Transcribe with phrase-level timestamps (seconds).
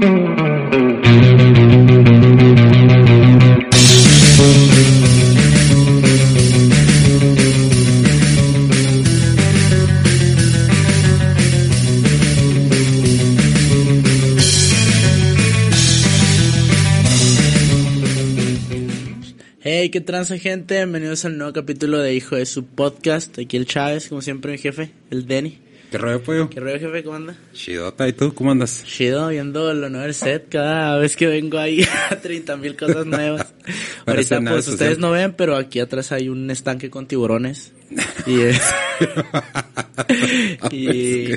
[0.00, 0.08] Hey,
[19.90, 23.38] qué transa gente, bienvenidos al nuevo capítulo de Hijo de su podcast.
[23.38, 25.69] Aquí el Chávez, como siempre mi jefe, el Denny.
[25.90, 26.48] ¿Qué rollo, pollo?
[26.50, 27.02] ¿Qué rollo jefe?
[27.02, 27.34] ¿Cómo anda?
[27.52, 28.32] Chidota, ¿y tú?
[28.32, 28.84] ¿Cómo andas?
[28.86, 33.06] Chido, viendo lo nuevo del set cada vez que vengo ahí a 30 mil cosas
[33.06, 33.52] nuevas.
[34.06, 37.72] Ahorita pues ustedes no ven, pero aquí atrás hay un estanque con tiburones.
[38.26, 38.62] Y, es-
[40.70, 41.32] y,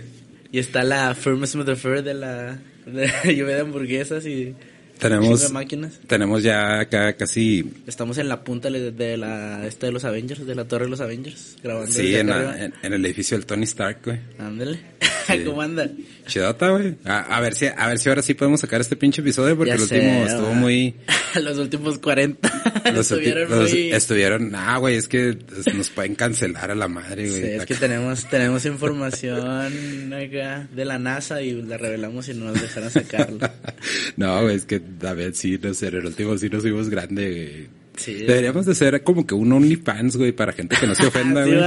[0.52, 4.54] y está la Firmest Fur de la de lluvia de hamburguesas y
[5.10, 5.94] Tenemos, máquinas.
[6.08, 10.46] tenemos ya acá casi, Estamos en la punta de de la esta de los Avengers,
[10.46, 12.66] de la torre de los Avengers, grabando sí, en, acá la- arriba.
[12.66, 14.20] en, en el edificio del Tony Stark, güey.
[14.40, 14.80] Ándale.
[15.26, 15.40] Sí.
[15.46, 15.90] ¿Cómo anda?
[16.28, 16.96] Chidota, güey.
[17.06, 19.70] A, a ver si, a ver si ahora sí podemos sacar este pinche episodio porque
[19.78, 20.96] Ya último estuvo muy,
[21.42, 22.52] Los últimos 40
[22.94, 23.92] los, ulti- estuvieron los- muy...
[23.94, 25.38] estuvieron, ah, güey, es que
[25.74, 27.42] nos pueden cancelar a la madre, güey.
[27.42, 32.48] Sí, es que tenemos, tenemos información acá de la NASA y la revelamos y no
[32.48, 33.54] nos dejaron sacarla.
[34.18, 36.90] no, güey, es que a ver sí, no sé, en el último sí nos vimos
[36.90, 37.84] grande, güey.
[37.96, 38.14] Sí.
[38.16, 41.60] Deberíamos de ser como que un OnlyFans, güey, para gente que no se ofenda, güey.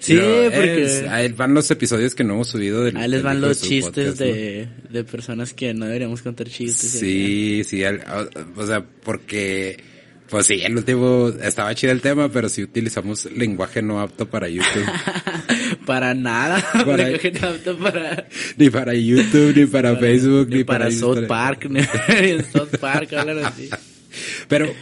[0.00, 3.22] Sí, Pero, porque- es- ahí van los episodios que no hemos subido del Ahí les
[3.22, 4.26] van los chistes podcast, ¿no?
[4.26, 6.92] de, de personas que no deberíamos contar chistes.
[6.92, 8.02] Sí, sí, al-
[8.56, 9.76] o, o sea, porque,
[10.28, 14.48] pues sí, el último estaba chido el tema, pero sí utilizamos lenguaje no apto para
[14.48, 14.86] YouTube.
[15.86, 16.64] para nada.
[16.84, 17.08] Para-
[17.48, 21.28] apto para, ni para YouTube, ni para, Facebook, ni para South Instagram.
[21.28, 21.70] Park.
[21.70, 23.70] Ni South Park hablan así.
[24.48, 24.72] Pero,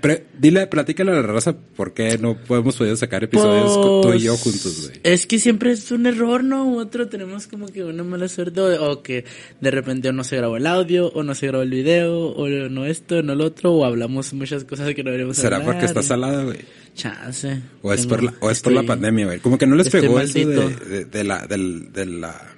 [0.00, 4.12] pero, dile, platícale a la raza por qué no podemos poder sacar episodios con tú
[4.14, 5.00] y yo Pues, juntos, güey.
[5.02, 6.64] Es que siempre es un error, ¿no?
[6.66, 9.24] U Otro tenemos como que una mala suerte o, o que
[9.60, 12.86] de repente no se grabó el audio o no se grabó el video o no
[12.86, 15.72] esto, no lo otro o hablamos muchas cosas que no deberíamos ¿Será hablar.
[15.72, 16.58] porque está salada, güey?
[16.94, 17.60] Chance.
[17.82, 19.38] O es por la, o es por la estoy- pandemia, güey.
[19.40, 22.55] Como que no les estoy pegó eso de, de, de la, del, de la,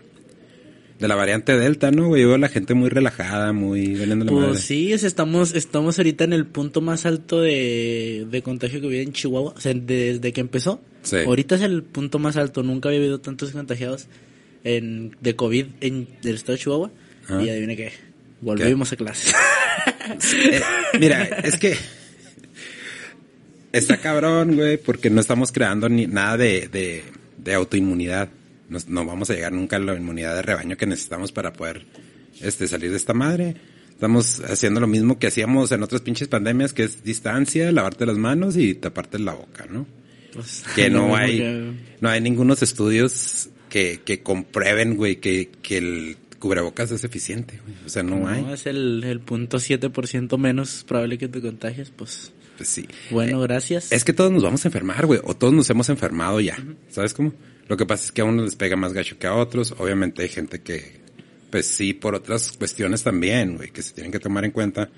[0.98, 2.22] de la variante Delta, ¿no, güey?
[2.22, 4.48] Yo veo a la gente muy relajada, muy veniendo la madre.
[4.48, 8.86] Pues sí, es- estamos, estamos ahorita en el punto más alto de, de contagio que
[8.88, 10.80] había en Chihuahua, o sea, desde que empezó.
[11.02, 11.16] Sí.
[11.24, 14.06] Ahorita es el punto más alto, nunca había habido tantos contagiados
[14.64, 16.90] en, de COVID en el estado de Chihuahua.
[17.28, 17.42] Ah.
[17.44, 17.92] Y adivine qué,
[18.40, 19.32] volvimos a clase.
[20.10, 20.60] Eh,
[20.98, 21.76] mira, es que
[23.72, 27.02] está cabrón, güey, porque no estamos creando ni nada de, de,
[27.36, 28.30] de autoinmunidad.
[28.68, 31.86] Nos- no vamos a llegar nunca a la inmunidad de rebaño que necesitamos para poder
[32.40, 33.56] este, salir de esta madre.
[33.90, 38.16] Estamos haciendo lo mismo que hacíamos en otras pinches pandemias, que es distancia, lavarte las
[38.16, 39.86] manos y taparte la boca, ¿no?
[40.32, 46.16] Pues, Que no hay, no hay ningunos estudios que, que comprueben, güey, que, que el
[46.38, 47.76] cubrebocas es eficiente, güey.
[47.84, 48.46] O sea, no, hay.
[48.52, 52.32] es el, el punto 7% menos probable que te contagies, pues.
[52.56, 52.86] Pues sí.
[53.10, 53.90] Bueno, gracias.
[53.92, 56.56] Es que todos nos vamos a enfermar, güey, o todos nos hemos enfermado ya.
[56.90, 57.32] ¿Sabes cómo?
[57.68, 59.74] Lo que pasa es que a unos les pega más gacho que a otros.
[59.78, 61.00] Obviamente hay gente que,
[61.50, 64.88] pues sí, por otras cuestiones también, güey, que se tienen que tomar en cuenta,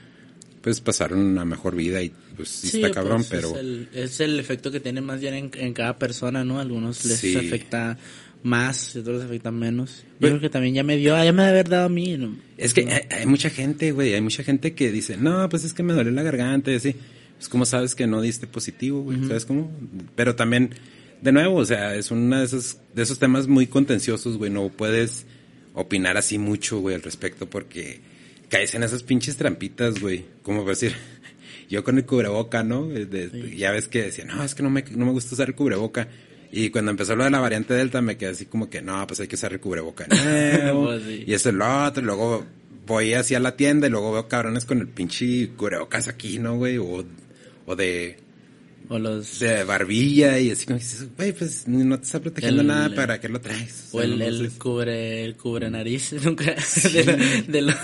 [0.62, 4.20] pues pasaron una mejor vida y pues sí, está cabrón, pues, pero Es el, es
[4.20, 6.60] el efecto que tiene más bien en, en cada persona, ¿no?
[6.60, 7.36] Algunos les Sí.
[7.36, 7.98] afecta
[8.42, 10.02] más, otros les afecta menos.
[10.02, 12.16] Yo Pero- creo que también ya me dio, ya me debe haber dado a mí,
[12.16, 12.36] ¿no?
[12.56, 15.72] es que hay, hay mucha gente, güey, hay mucha gente que dice, no, pues es
[15.74, 16.94] que me duele la garganta y así.
[17.36, 19.72] Pues como sabes que no diste positivo, güey, ¿sabes cómo?
[20.14, 20.70] Pero también,
[21.22, 24.68] de nuevo, o sea, es uno de esos, de esos temas muy contenciosos, güey, no
[24.68, 25.26] puedes
[25.74, 28.00] opinar así mucho, güey, al respecto porque
[28.48, 30.94] caes en esas pinches trampitas, güey, como decir,
[31.68, 32.86] yo con el cubreboca, ¿no?
[32.88, 35.54] De- Ya ves que decía, no, es que no me, no me gusta usar el
[35.54, 36.08] cubreboca.
[36.52, 39.20] Y cuando empezó lo de la variante Delta me quedé así como que, no, pues
[39.20, 40.86] hay que usar el cubreboca nuevo.
[40.86, 41.24] Pues sí.
[41.26, 42.44] Y eso es lo otro, y luego
[42.86, 46.76] voy hacia la tienda y luego veo cabrones con el pinche cubrebocas aquí, ¿no, güey?
[46.78, 47.04] O,
[47.66, 48.18] o de,
[48.92, 49.38] O los...
[49.38, 52.92] de barbilla y así como que dices, güey, pues no te está protegiendo El- nada,
[52.94, 53.88] ¿para qué lo traes?
[53.92, 54.58] O sea, el, no el sé.
[54.58, 56.56] cubre, el cubre nariz, nunca,
[57.48, 57.76] de, los,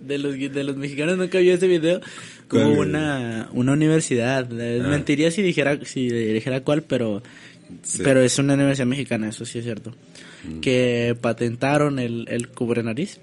[0.00, 2.00] de los, de los mexicanos nunca vi ese video,
[2.48, 4.88] como una, una universidad, Ah.
[4.88, 7.22] mentiría si dijera, si dijera cuál, pero,
[7.82, 8.00] Sí.
[8.04, 9.94] pero es una universidad mexicana, eso sí es cierto,
[10.44, 10.60] Mm.
[10.60, 13.20] que patentaron el, el cubre nariz.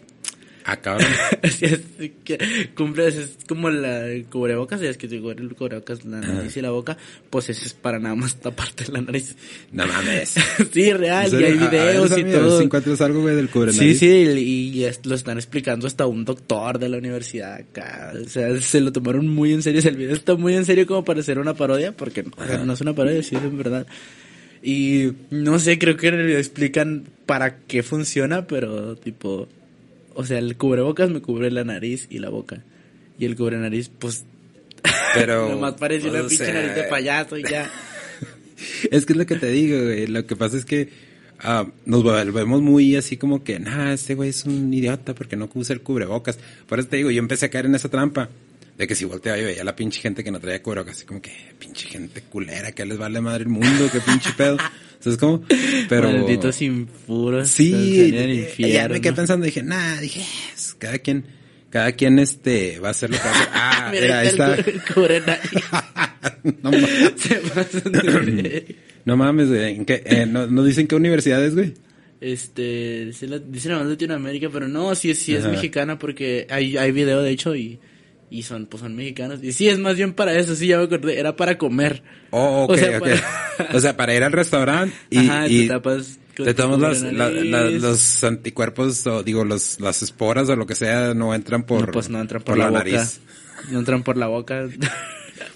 [0.70, 1.08] Ah, cabrón.
[1.44, 1.80] Así es,
[2.26, 6.62] que cumple, es como la, el cubrebocas, es que digo, el cubrebocas, la nariz y
[6.62, 6.98] la boca,
[7.30, 9.38] pues eso es para nada más taparte la nariz.
[9.72, 10.36] no mames.
[10.74, 11.58] sí, real, ¿En y hay?
[11.58, 12.58] A- a videos y todo.
[12.58, 16.26] Si encuentras algo, güey, del cubre Sí, sí, y, y lo están explicando hasta un
[16.26, 18.12] doctor de la universidad acá.
[18.22, 19.80] O sea, se lo tomaron muy en serio.
[19.80, 22.32] O sea, el video está muy en serio como para ser una parodia, porque no,
[22.36, 22.66] o sea, Ajá.
[22.66, 23.88] no es una parodia, sí es en verdad.
[24.62, 29.48] Y no sé, creo que en el video explican para qué funciona, pero tipo,
[30.20, 32.64] O sea, el cubrebocas me cubre la nariz y la boca.
[33.20, 34.26] Y el cubre nariz, pues.
[35.14, 35.48] Pero.
[35.52, 37.72] Nomás parece una pinche sea, nariz de payaso y ya.
[38.92, 40.08] Es que es lo que te digo, güey.
[40.08, 40.90] Lo que pasa es que
[41.42, 45.48] ah, nos volvemos muy así como que, nah, este güey es un idiota porque no
[45.54, 46.40] usa el cubrebocas.
[46.68, 48.32] Por eso te digo, yo empecé a caer en esa trampa.
[48.78, 51.06] De que si volteaba y veía a la pinche gente que no traía cubrebocas, así
[51.06, 54.58] como que, pinche gente culera, que les vale madre el mundo, que pinche pedo.
[55.00, 55.44] ¿Sabes cómo?
[55.90, 56.12] Pero.
[56.12, 57.48] Malditos impuros.
[57.50, 58.94] Sí, eh, ya infierno.
[58.94, 60.22] me quedé pensando, dije, nah, dije,
[60.56, 61.26] es, cada quien,
[61.72, 63.48] cada quien este, va a hacer lo que hace.
[63.54, 64.56] Ah, mira, ahí está.
[66.62, 66.78] no, ma-
[67.18, 68.76] Se pasan de
[69.06, 69.76] no mames, güey.
[69.76, 70.04] ¿en qué?
[70.06, 71.74] Eh, ¿no, ¿No dicen qué universidades, güey?
[72.20, 75.52] Este, dice la- dicen la Latinoamérica, pero no, sí, sí es Ajá.
[75.54, 77.80] mexicana porque hay, hay video de hecho y,
[78.30, 79.40] y son, pues son mexicanos.
[79.44, 82.04] Y sí, es más bien para eso, sí, ya me acordé, era para comer.
[82.32, 83.04] Oh, ok, O sea, ok.
[83.04, 86.20] para- O sea, para ir al restaurante y, Ajá, y te tapas.
[86.36, 87.82] te tomas la- la- nariz.
[87.82, 91.92] los anticuerpos, o digo, los, las esporas o lo que sea, no entran por, No,
[91.94, 92.78] pues no entran por, la, boca.
[92.80, 93.20] nariz.
[93.72, 94.68] No entran por la boca.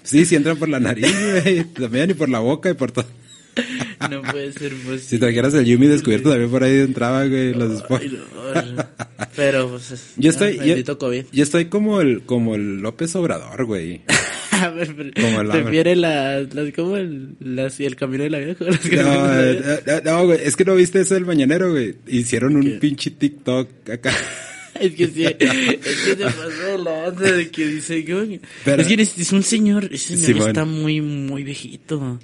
[0.02, 1.06] Sí, sí entran por la nariz,
[1.42, 1.64] güey.
[1.64, 3.06] También y por la boca y por todo.
[4.10, 4.98] no puede ser posible.
[4.98, 7.48] Si trajeras el Yumi descubierto, también por ahí entraba, güey.
[7.54, 8.84] Ay, no.
[9.36, 11.24] Pero, pues, es- Yo estoy, ah, yo, COVID.
[11.32, 14.02] yo estoy como el, como el López Obrador, güey.
[14.52, 15.62] A ver, pero Como el hambre.
[15.62, 18.54] prefiere las, las, como el, las, el camino de la vida.
[18.60, 18.68] No,
[19.26, 19.80] la eh, vida.
[19.86, 21.96] eh, no, güey, es que no viste eso del mañanero, güey.
[22.06, 24.12] Hicieron un pinche TikTok acá.
[24.78, 28.04] Es que sí, es que se pasó de lanza de que dice.
[28.64, 32.20] Pero- es que es, es un señor, ese señor está muy, muy viejito.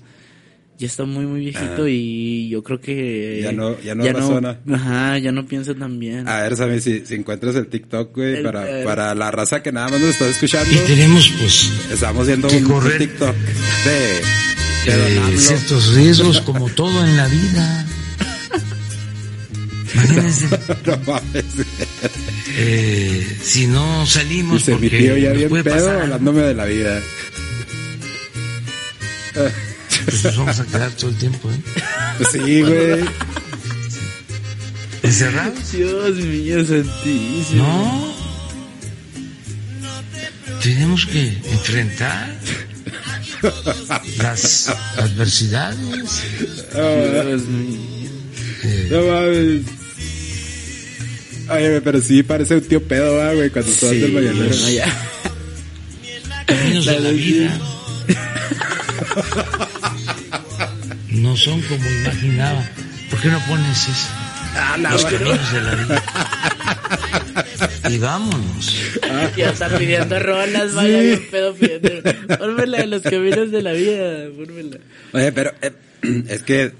[0.78, 1.88] Ya está muy, muy viejito Ajá.
[1.88, 3.40] y yo creo que...
[3.42, 4.60] Ya no- ya no razona.
[4.72, 6.28] Ajá, ya no piensa tan bien.
[6.28, 9.60] A ver, Sammy, si, si encuentras el TikTok, güey, El- para, el- para la raza
[9.60, 10.70] que nada más nos está escuchando.
[10.72, 12.98] Y tenemos pues Estamos viendo un, correr.
[12.98, 17.86] TikTok de, de eh, ciertos riesgos como todo en la vida.
[19.94, 20.46] Imagínense,
[20.86, 21.44] No mames.
[22.56, 27.02] eh, si no salimos Dice mi porque tío ya bien pedo hablándome de la vida.
[30.10, 31.60] Pues nos vamos a quedar todo el tiempo ¿eh?
[32.32, 33.04] Sí, güey.
[35.02, 35.72] encerrados.
[35.72, 37.62] Dios mío santísimo.
[37.62, 38.14] No.
[40.62, 42.34] Tenemos que enfrentar
[44.18, 46.22] las adversidades.
[46.74, 48.10] Dios mío.
[48.64, 49.62] eh, No mames.
[51.50, 54.54] Oye, pero sí parece un tío pedo, ¿va, güey, cuando tú haces el mañanero.
[54.54, 54.86] no, ya.
[56.46, 57.58] caminos de la vida
[61.10, 62.64] no son como imaginaba.
[63.10, 64.08] ¿Por qué no pones eso?
[64.90, 66.02] Los caminos de la vida.
[67.90, 68.76] Y vámonos.
[69.36, 71.90] Ya está pidiendo rolas, vaya, bien pedo pidiendo.
[72.38, 74.28] Pórmela de los caminos de la vida.
[75.12, 75.72] Oye, pero eh,
[76.28, 76.72] es que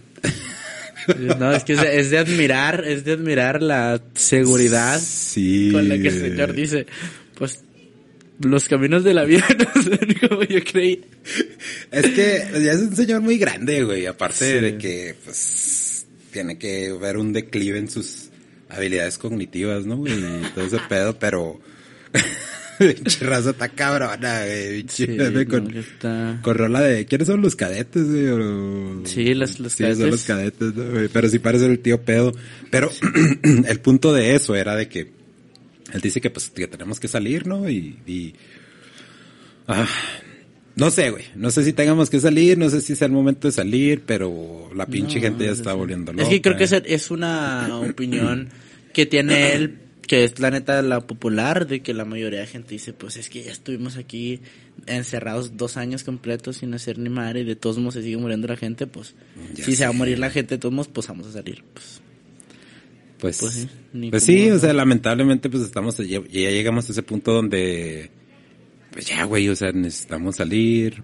[1.38, 5.70] No, es que es de, es de admirar, es de admirar la seguridad sí.
[5.72, 6.86] con la que el señor dice,
[7.34, 7.62] pues,
[8.40, 9.98] los caminos de la vida no son
[10.28, 11.04] como yo creí.
[11.90, 14.06] Es que ya es un señor muy grande, güey.
[14.06, 14.60] Aparte Sí.
[14.64, 18.28] de que, pues, tiene que ver un declive en sus
[18.68, 19.96] habilidades cognitivas, ¿no?
[19.96, 20.12] güey?
[20.14, 21.60] Y todo ese pedo, pero...
[23.20, 24.84] Raza está cabrona, güey.
[24.88, 26.38] Sí, no, con, que está...
[26.42, 27.06] con rola de...
[27.06, 28.28] ¿Quiénes son los cadetes, güey?
[28.28, 30.10] O- Sí, los- los sí, son cadetes.
[30.12, 31.08] los cadetes, ¿no, güey?
[31.08, 32.32] Pero sí parece el tío pedo.
[32.70, 32.90] Pero
[33.66, 35.17] el punto de eso era de que...
[35.92, 37.68] Él dice que, pues, que tenemos que salir, ¿no?
[37.68, 37.96] Y...
[38.06, 38.34] y
[39.66, 39.86] ah,
[40.76, 41.24] no sé, güey.
[41.34, 44.70] No sé si tengamos que salir, no sé si sea el momento de salir, pero
[44.74, 46.22] la pinche No, gente ya es- está volviendo loca.
[46.24, 48.48] Es que creo que es, es una opinión
[48.92, 52.70] que tiene él, que es la neta la popular, de que la mayoría de gente
[52.74, 54.40] dice, pues es que ya estuvimos aquí
[54.86, 58.46] encerrados dos años completos sin hacer ni madre y de todos modos se sigue muriendo
[58.46, 59.14] la gente, pues
[59.54, 61.64] Ya si se va a morir la gente de todos modos, pues vamos a salir.
[61.74, 62.00] Pues,
[63.18, 67.02] Pues, Pues sí, pues sí, o sea, lamentablemente pues estamos, ya, ya llegamos a ese
[67.02, 68.10] punto donde,
[68.92, 71.02] pues ya, güey, o sea, necesitamos salir.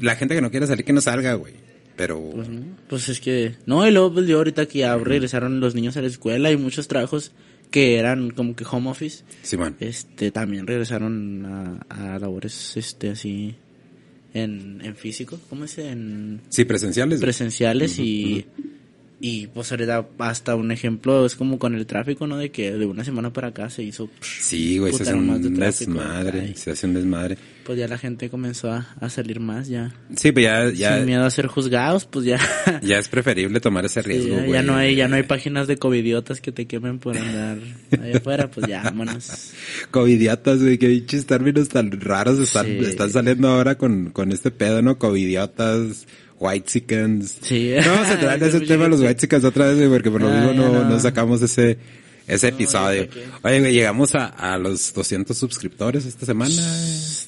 [0.00, 1.54] La gente que no quiere salir, que no salga, güey.
[1.96, 2.62] Pero, pues, ¿no?
[2.88, 6.02] Pues es que, no, y luego pues, yo ahorita que ya regresaron los niños a
[6.02, 7.32] la escuela y muchos trabajos
[7.70, 13.54] que eran como que home office, Simón, este también regresaron a, a labores este así
[14.34, 17.20] en, en físico cómo es en sí, presenciales.
[17.20, 18.46] presenciales y
[19.24, 22.84] y pues ahorita hasta un ejemplo es como con el tráfico no de que de
[22.86, 26.72] una semana para acá se hizo Sí, güey, se hace de un tráfico, desmadre, se
[26.72, 27.38] hace un desmadre.
[27.64, 30.96] pues ya la gente comenzó a, a salir más ya Sí, pues ya, sin ya,
[31.06, 32.38] miedo a ser juzgados pues ya
[32.82, 34.52] ya es preferible tomar ese Sí, riesgo, ya, güey.
[34.54, 37.58] ya no hay ya no hay páginas de covidiotas que te quemen por andar
[37.92, 39.52] allá afuera pues ya vámonos
[39.92, 42.78] Covidiotas, güey, qué pinches términos tan raros están, Sí.
[42.86, 44.98] están saliendo ahora con, con este pedo, ¿no?
[44.98, 46.06] Covidiotas,
[46.42, 47.38] white chickens.
[47.42, 47.72] Sí.
[47.84, 50.10] No vamos a traer Hay ese tema de los white chickens otra vez, güey, porque
[50.10, 50.84] por lo Ah, mismo no, no.
[50.88, 51.78] no sacamos ese,
[52.26, 53.08] ese episodio.
[53.42, 56.54] Oye, güey, llegamos a, a los 200 suscriptores esta semana.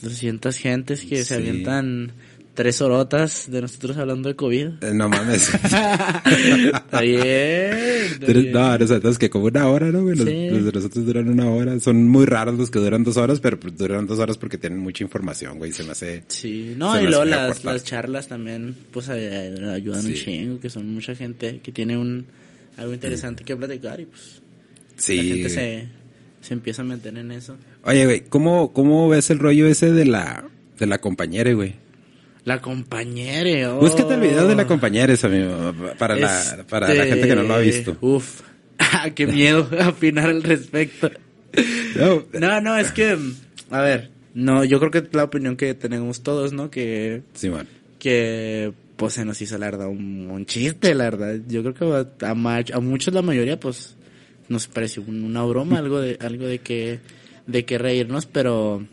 [0.03, 2.13] 200 gentes que se avientan
[2.55, 4.67] tres horotas de nosotros hablando de COVID.
[4.83, 5.53] Eh, no mames.
[5.55, 6.71] está bien.
[6.75, 8.53] está bien.
[8.53, 10.17] No, nosotros que como una hora, ¿no, güey?
[10.17, 10.49] Los, Sí.
[10.51, 11.79] los de nosotros duran una hora.
[11.81, 14.79] Son muy raros los que duran dos horas, pero pues duran dos horas porque tienen
[14.79, 15.73] mucha información, güey.
[15.73, 16.25] Se me hace...
[16.29, 20.71] Sí, no, y luego las, las charlas también, pues ay- ay- ayudan un chingo, que
[20.71, 22.27] son mucha gente que tiene un
[22.77, 24.41] algo interesante que platicar y pues
[24.97, 25.17] Sí.
[25.17, 25.89] la gente se,
[26.41, 27.57] se empieza a meter en eso.
[27.85, 30.45] Oye, güey, ¿cómo, ¿cómo ves el rollo ese de la,
[30.79, 31.75] de la compañera, güey?
[32.45, 33.81] La compañera, oh.
[33.81, 37.55] Búscate el video de la compañera, amigo, para la, para la gente que no lo
[37.55, 37.93] ha visto.
[37.93, 38.41] Este, Uf,
[38.79, 41.11] Ah, qué miedo opinar al respecto.
[41.97, 43.17] No, No, no, es que,
[43.71, 46.71] a ver, no, yo creo que es la opinión que tenemos todos, ¿no?
[46.71, 47.67] Que Simón.
[47.99, 51.37] que pues se nos hizo la verdad un, un chiste, la verdad.
[51.49, 52.31] Yo creo que a, a,
[52.77, 53.97] a muchos la mayoría pues
[54.49, 57.01] nos pareció un- una broma, algo de algo de que
[57.47, 58.87] de que reírnos, pero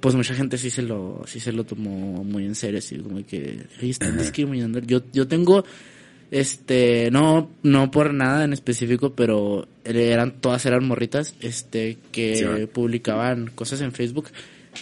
[0.00, 3.24] pues mucha gente sí se lo sí se lo tomó muy en serio, así como
[3.26, 4.78] que "Ay, están discriminando.
[4.80, 5.64] Yo yo tengo
[6.30, 12.66] este no no por nada en específico, pero eran todas eran morritas este que Sí,
[12.72, 14.28] publicaban cosas en Facebook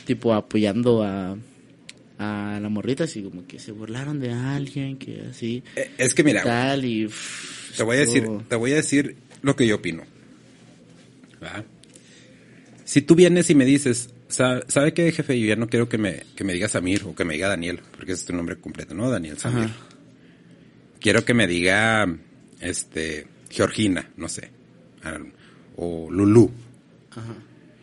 [0.04, 1.36] tipo apoyando a
[2.18, 6.24] a la morrita así como que se burlaron de alguien que así Eh, Es que
[6.24, 7.08] mira, tal y
[7.76, 10.02] te voy a decir, te voy a decir lo que yo opino.
[12.84, 15.38] Si tú vienes y me dices, "Sa- ¿sabe qué, jefe?
[15.40, 17.80] Yo ya no quiero que me, que me diga Samir o que me diga Daniel,
[17.96, 19.10] porque ese es tu nombre completo, ¿no?
[19.10, 19.64] Daniel Samir.
[19.64, 19.76] Ajá.
[21.00, 22.06] Quiero que me diga,
[22.60, 24.50] este, Georgina, no sé,
[25.76, 26.50] o Lulú.
[27.12, 27.34] Ajá.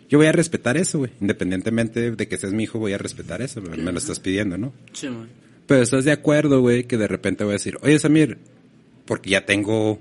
[0.09, 1.12] Yo voy a respetar eso, güey.
[1.21, 3.62] Independientemente de que seas mi hijo, voy a respetar eso.
[3.62, 4.73] Me me lo estás pidiendo, ¿no?
[4.93, 5.27] Sí, man.
[5.65, 8.38] Pero estás de acuerdo, güey, que de repente voy a decir, oye, Samir,
[9.05, 10.00] porque ya tengo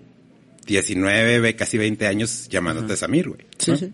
[0.66, 3.40] 19, ve- casi 20 años llamándote Samir, güey.
[3.58, 3.76] sí, ¿no?
[3.76, 3.92] sí.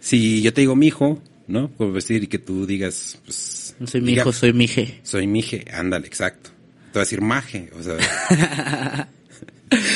[0.00, 1.70] Si yo te digo mi hijo, ¿no?
[1.70, 3.76] Por decir y que tú digas, pues...
[3.78, 5.00] No soy mi diga, hijo, soy mi je.
[5.02, 6.50] Soy mije, ándale, exacto.
[6.50, 9.08] Te voy a decir maje, o sea...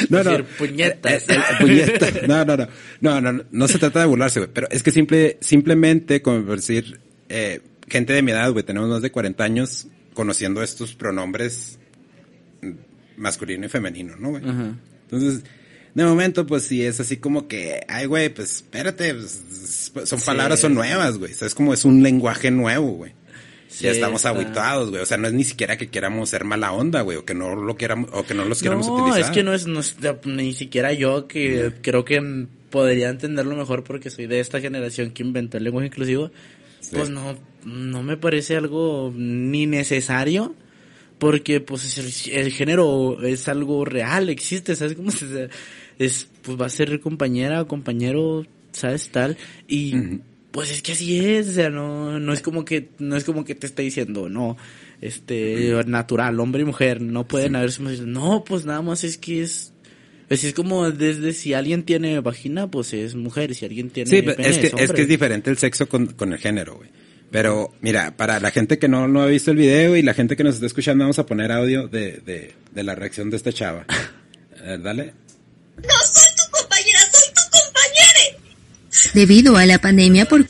[0.09, 0.31] No, no.
[0.31, 1.29] Decir puñetas.
[1.29, 2.29] Eh, eh, puñetas.
[2.29, 2.69] No, no, no.
[3.01, 4.51] No, no, no, no se trata de burlarse, güey.
[4.53, 9.03] Pero es que simple, simplemente, como decir, eh, gente de mi edad, güey, tenemos más
[9.03, 11.79] de 40 años conociendo estos pronombres
[13.17, 14.49] masculino y femenino, ¿no, güey?
[14.49, 14.77] Ajá.
[15.11, 15.45] Entonces,
[15.95, 19.43] de momento, pues sí es así como que, ay, güey, pues espérate, pues,
[20.09, 21.33] son Sí, palabras, son nuevas, güey.
[21.35, 21.55] ¿Sabes?
[21.55, 23.13] Como es un lenguaje nuevo, güey.
[23.69, 25.03] Sí, ya estamos habituados, güey.
[25.03, 27.57] O sea, no es ni siquiera que queramos ser mala onda, güey, o que no
[27.57, 29.21] lo queramos, o que no los queramos No, utilizar.
[29.21, 29.97] es que no es, no es-
[30.27, 35.23] ni siquiera yo que creo que podría entenderlo mejor porque soy de esta generación que
[35.23, 36.31] inventó el lenguaje inclusivo.
[36.93, 40.55] Pues no, no me parece algo ni necesario
[41.19, 45.49] porque pues el, el género es algo real, existe, ¿sabes cómo se
[45.99, 49.37] es pues va a ser compañera o compañero, ¿sabes tal?
[49.69, 50.21] Y
[50.51, 53.45] pues es que así es, o sea, no no es como que no es como
[53.45, 54.57] que te esté diciendo, no,
[55.01, 59.73] este natural, hombre y mujer, no pueden haber no, pues nada más es que es
[60.29, 64.23] es, es como desde si alguien tiene vagina, pues es mujer, si alguien tiene Sí,
[64.23, 64.95] pene, es que, es hombre.
[64.95, 66.89] que es diferente el sexo con, con el género, güey.
[67.31, 70.37] Pero, mira, para la gente que no, no ha visto el video y la gente
[70.37, 73.53] que nos está escuchando, vamos a poner audio de, de, de la reacción de esta
[73.53, 73.87] chava.
[74.83, 75.24] Dale.
[75.77, 78.41] No soy tu compañera, soy tu compañera.
[79.15, 80.47] Debido a la pandemia por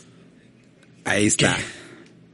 [1.04, 1.56] Ahí está.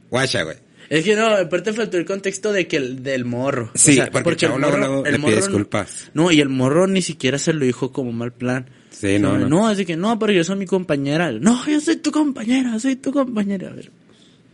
[0.09, 0.57] Guacha, güey.
[0.89, 3.71] Es que no, aparte faltó el contexto de que el del morro.
[3.75, 6.09] Sí, porque el luego- le pide morro- disculpas.
[6.13, 8.69] No, y el morro ni siquiera se lo dijo como mal plan.
[8.89, 9.67] Sí, no, O sea, no.
[9.69, 11.31] así que no, pero yo soy mi compañera.
[11.31, 13.69] No, yo soy tu compañera, soy tu compañera.
[13.69, 13.89] A ver,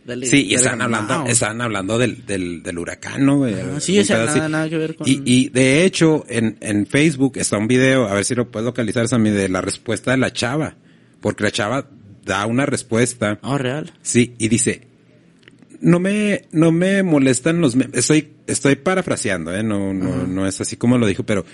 [0.08, 0.26] dale.
[0.26, 3.44] Sí, y estaban hablando, estaban hablando del, del, del huracán, ¿no,
[3.78, 4.52] sí, o sea, pedo nada- así.
[4.52, 8.14] nada que ver con- Y, y de hecho, en, en Facebook está un video, a
[8.14, 10.74] ver si lo puedes localizar, Sammy, de la respuesta de la chava.
[11.20, 11.88] Porque la chava
[12.24, 13.38] da una respuesta.
[13.42, 13.92] Oh, real.
[14.02, 14.82] Sí, y dice,
[15.80, 17.96] no me, no me molestan los memes.
[17.96, 19.62] Estoy, estoy parafraseando, ¿eh?
[19.62, 21.44] No, no, no es así como lo dijo, pero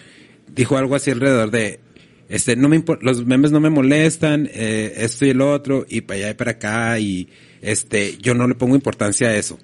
[0.55, 1.81] dijo algo así alrededor de,
[2.29, 6.19] este, no me los memes no me molestan, eh, esto y el otro, y para
[6.21, 7.29] allá y para acá, y
[7.65, 9.59] este, yo no le pongo importancia a eso.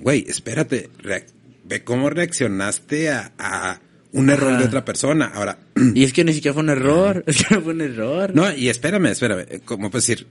[0.00, 0.90] Güey, espérate,
[1.64, 3.80] ve cómo reaccionaste a, a
[4.12, 4.60] un error Ajá.
[4.60, 5.26] de otra persona.
[5.34, 5.58] Ahora,
[5.94, 7.24] Y es que ni siquiera fue un error.
[7.26, 8.34] Es que no fue un error.
[8.34, 9.60] no, y espérame, espérame.
[9.64, 10.26] Como pues decir,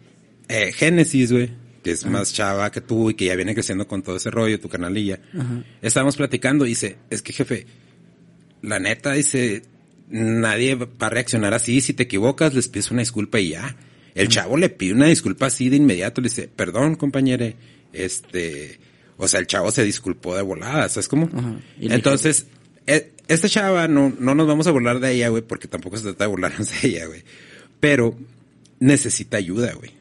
[0.47, 1.51] eh, Génesis, güey,
[1.83, 4.59] que es más chava que tú y que ya viene creciendo con todo ese rollo,
[4.59, 5.19] tu canalilla.
[5.81, 7.67] Estábamos platicando y dice, es que jefe,
[8.61, 9.61] la neta, dice,
[10.09, 11.79] nadie va a reaccionar así.
[11.81, 13.75] Si te equivocas, les pides una disculpa y ya.
[14.17, 16.21] El chavo le pide una disculpa así de inmediato.
[16.21, 17.55] Le dice, perdón, compañere,
[17.93, 18.79] este,
[19.17, 21.29] o sea, el chavo se disculpó de volada, ¿sabes cómo?
[21.33, 21.59] Ajá.
[21.79, 22.47] Entonces,
[22.85, 26.03] eh, esta chava no, no nos vamos a burlar de ella, güey, porque tampoco se
[26.03, 27.23] trata de burlarnos de ella, güey.
[27.79, 28.17] pero
[28.79, 29.91] necesita ayuda, güey.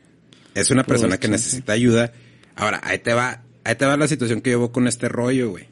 [0.55, 2.13] Es una persona que necesita ayuda.
[2.55, 5.69] Ahora, ahí te va, ahí te va la situación que llevo con este rollo, güey.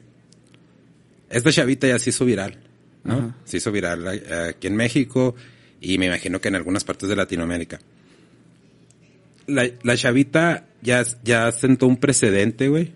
[1.29, 2.59] Esta chavita ya se hizo viral,
[3.03, 3.13] ¿no?
[3.13, 3.37] Ajá.
[3.45, 5.35] Se hizo viral aquí en México
[5.81, 7.79] y me imagino que en algunas partes de Latinoamérica.
[9.47, 12.93] La, la chavita ya, ya sentó un precedente, güey.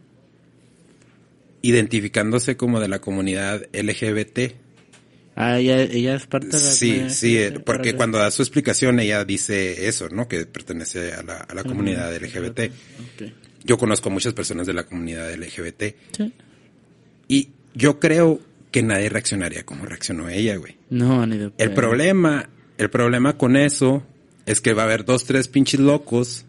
[1.62, 4.54] Identificándose como de la comunidad LGBT.
[5.36, 8.42] Ah, ella, ella es parte de la Sí, sí, eh, LGBT, porque cuando da su
[8.42, 10.28] explicación ella dice eso, ¿no?
[10.28, 12.72] Que pertenece a la, a la comunidad LGBT.
[13.64, 16.34] Yo conozco muchas personas de la comunidad LGBT Sí.
[17.28, 18.40] y yo creo
[18.72, 20.78] que nadie reaccionaría como reaccionó ella, güey.
[20.90, 24.04] No, ni de El problema, el problema con eso
[24.50, 26.46] es que va a haber dos, tres pinches locos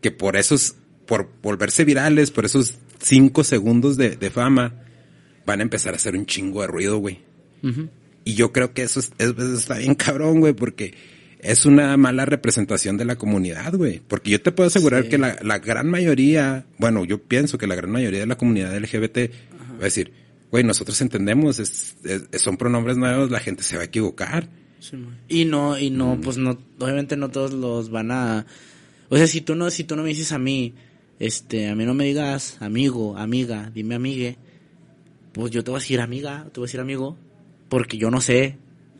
[0.00, 0.74] que por esos,
[1.06, 4.74] por volverse virales, por esos cinco segundos de, de fama,
[5.46, 7.20] van a empezar a hacer un chingo de ruido, güey.
[8.24, 10.94] Y yo creo que eso, es- es- eso está bien cabrón, güey, porque
[11.40, 14.00] es una mala representación de la comunidad, güey.
[14.06, 15.10] Porque yo te puedo asegurar Sí.
[15.10, 18.74] que la, la gran mayoría, bueno, yo pienso que la gran mayoría de la comunidad
[18.76, 19.30] LGBT
[19.76, 20.12] va a decir,
[20.50, 24.48] güey, nosotros entendemos, es- es- son pronombres nuevos, la gente se va a equivocar.
[24.90, 24.96] Sí,
[25.28, 25.96] y no, y Mm.
[25.96, 28.46] no, pues no, obviamente no todos los van a,
[29.08, 30.74] o sea, si tú no, si tú no me dices a mí,
[31.18, 34.36] este, a mí no me digas amigo, amiga, dime amigue,
[35.32, 37.16] pues yo te voy a decir amiga, te voy a decir amigo,
[37.68, 38.56] porque yo no sé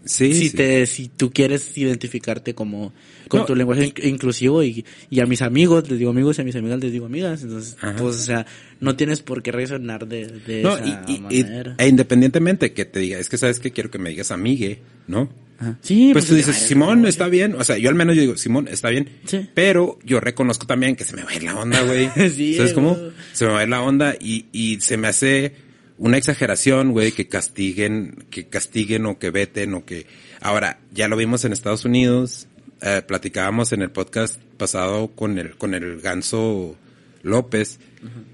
[0.07, 0.57] Sí, si sí.
[0.59, 2.93] te, si tú quieres identificarte como,
[3.29, 6.43] con No, tu lenguaje in- inclusivo y, y a mis amigos les digo amigos y
[6.43, 7.97] a mis amigas les digo amigas, entonces, Ajá.
[7.97, 8.45] pues, o sea,
[8.81, 11.75] no tienes por qué reaccionar de, de No, esa y- manera.
[11.79, 15.31] e independientemente que te diga, es que sabes que quiero que me digas amigue, ¿no?
[15.59, 15.79] Ajá.
[15.81, 17.55] Sí, Pues tú dices, Simón, está bien.
[17.55, 19.09] O sea, yo al menos yo digo, Simón, está bien.
[19.25, 19.49] Sí.
[19.55, 22.11] Pero yo reconozco también que se me va a ir la onda, güey.
[22.31, 22.99] Sí, ¿Sabes cómo?
[23.33, 25.53] Se me va a ir la onda y, y se me hace
[25.97, 30.07] una exageración, güey, que castiguen, que castiguen o que veten o que...
[30.41, 32.49] Ahora, ya lo vimos en Estados Unidos,
[32.83, 36.77] eh, platicábamos en el podcast pasado con el, con el ganso
[37.23, 37.79] López,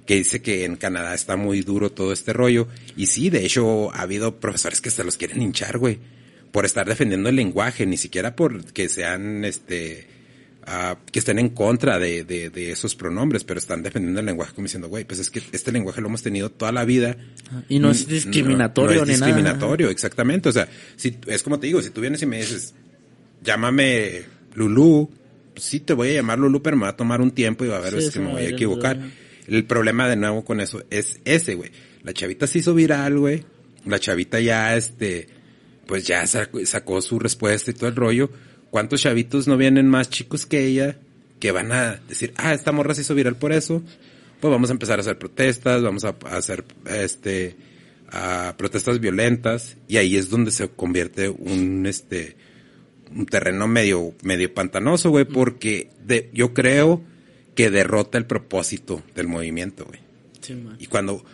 [0.06, 2.66] que dice que en Canadá está muy duro todo este rollo.
[2.96, 5.98] Y sí, de hecho, ha habido profesores que se los quieren hinchar, güey,
[6.52, 10.06] por estar defendiendo el lenguaje, ni siquiera por que sean, este,
[10.66, 14.52] ah, que estén en contra de, de, de esos pronombres, pero están defendiendo el lenguaje
[14.54, 17.16] como diciendo, güey, pues es que este lenguaje lo hemos tenido toda la vida.
[17.68, 19.32] Y no es Mm, discriminatorio no, no ni es nada.
[19.32, 20.48] discriminatorio, exactamente.
[20.48, 22.74] O sea, si, es como te digo, si tú vienes y me dices,
[23.42, 24.22] llámame
[24.54, 25.10] Lulú,
[25.54, 27.68] pues sí te voy a llamar Lulú, pero me va a tomar un tiempo y
[27.68, 28.96] va a haber Sí, veces que me voy a equivocar.
[28.96, 29.12] luego.
[29.46, 31.70] El problema de nuevo con eso es ese, güey.
[32.02, 33.44] La chavita se hizo viral, güey.
[33.84, 35.26] La chavita ya, este,
[35.90, 38.30] pues ya sacó, sacó su respuesta y todo el rollo.
[38.70, 40.96] ¿Cuántos chavitos no vienen más chicos que ella
[41.40, 43.82] que van a decir, ah, esta morra se hizo viral por eso?
[44.40, 47.56] Pues vamos a empezar a hacer protestas, vamos a, a hacer, este,
[48.08, 52.36] a protestas violentas y ahí es donde se convierte un, este,
[53.12, 57.02] un terreno medio, medio pantanoso, güey, porque de, yo creo
[57.56, 59.98] que derrota el propósito del movimiento, güey.
[60.40, 60.56] Sí.
[60.78, 61.24] Y cuando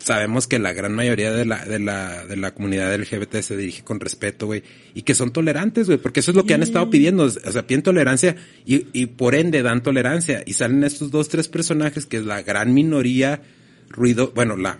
[0.00, 3.84] sabemos que la gran mayoría de la, de la, de la comunidad LGBT se dirige
[3.84, 4.62] con respeto, güey,
[4.94, 7.66] y que son tolerantes, güey, porque eso es lo que han estado pidiendo, o sea,
[7.66, 8.36] piden tolerancia
[8.66, 10.42] y, y por ende dan tolerancia.
[10.46, 13.42] Y salen estos dos, tres personajes que es la gran minoría
[13.88, 14.78] ruido, bueno, la,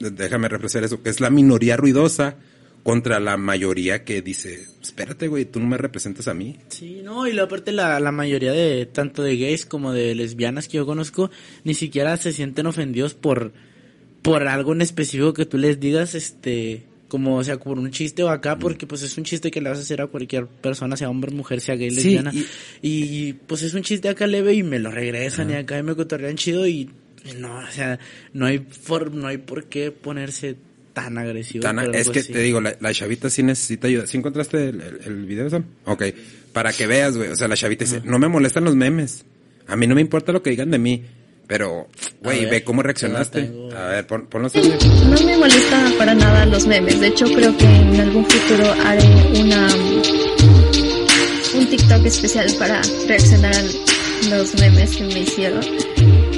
[0.00, 2.36] déjame refrescar eso, que es la minoría ruidosa
[2.82, 6.56] contra la mayoría que dice, espérate, güey, tú no me representas a mí.
[6.68, 10.68] Sí, no, y la aparte la, la mayoría de, tanto de gays como de lesbianas
[10.68, 11.30] que yo conozco,
[11.64, 13.52] ni siquiera se sienten ofendidos por,
[14.26, 18.22] por algo en específico que tú les digas, este, como, o sea, por un chiste
[18.24, 20.96] o acá, porque pues es un chiste que le vas a hacer a cualquier persona,
[20.96, 22.46] sea hombre, mujer, sea gay, Sí, lesbiana, y-
[23.28, 26.36] y, pues es un chiste acá leve y me lo regresan y acá me cotorrean
[26.36, 26.90] chido y,
[27.38, 27.98] no, o sea,
[28.32, 30.56] no hay for, no hay por qué ponerse
[30.92, 31.62] tan agresivo.
[31.92, 32.32] Es que así.
[32.32, 34.06] te digo, la, la chavita sí necesita ayuda.
[34.06, 35.64] ¿Sí encontraste el, el, el video, Sam?
[35.84, 36.04] Ok.
[36.54, 37.28] Para que veas, güey.
[37.28, 39.26] O sea, la chavita dice, no me molestan los memes.
[39.66, 41.02] A mí no me importa lo que digan de mí.
[41.46, 41.86] Pero,
[42.22, 43.42] güey, ve cómo reaccionaste.
[43.42, 43.72] tengo.
[43.72, 44.76] A ver, pon, ponlos ahí.
[45.08, 47.00] No me molesta para nada los memes.
[47.00, 49.04] De hecho, creo que en algún futuro haré
[49.40, 49.68] una
[51.56, 55.60] un TikTok especial para reaccionar a los memes que me hicieron.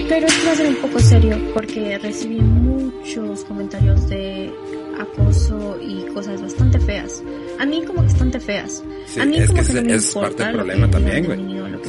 [0.09, 4.53] Pero esto va a ser un poco serio porque recibí muchos comentarios de
[4.99, 7.23] acoso y cosas bastante feas.
[7.59, 8.83] A mí como bastante feas.
[9.07, 10.87] Sí, a mí es como que que, no me es importa parte del lo problema
[10.87, 11.73] que también, güey.
[11.73, 11.89] lo que.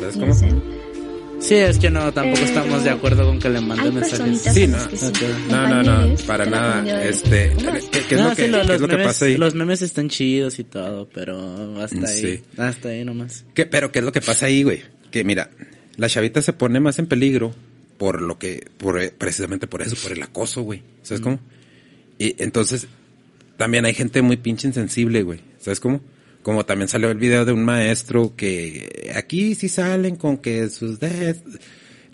[1.39, 4.41] Sí, es que no, tampoco Pero estamos de acuerdo con que le manden mensajes.
[4.41, 4.87] Sí, a no.
[4.89, 5.11] que sí.
[5.49, 7.03] No, no, no, para nada.
[7.03, 7.53] Este.
[7.91, 9.25] ¿qué, qué es No, lo que, sí, lo- qué los, es lo que memes, pasa
[9.25, 9.37] ahí?
[9.37, 12.21] los memes están chidos y todo, pero hasta ahí.
[12.21, 12.43] Sí.
[12.57, 13.45] Hasta ahí nomás.
[13.55, 14.83] ¿Qué- pero qué es lo que pasa ahí, güey?
[15.11, 15.49] Que mira,
[15.95, 17.53] la chavita se pone más en peligro
[17.97, 20.83] por lo que, por, precisamente por eso, por el acoso, güey.
[21.03, 21.39] ¿Sabes cómo?
[22.17, 22.87] Y entonces,
[23.57, 25.39] también hay gente muy pinche insensible, güey.
[25.59, 26.01] ¿Sabes cómo?
[26.41, 30.99] Como también salió el video de un maestro que aquí sí salen con que sus
[30.99, 31.35] de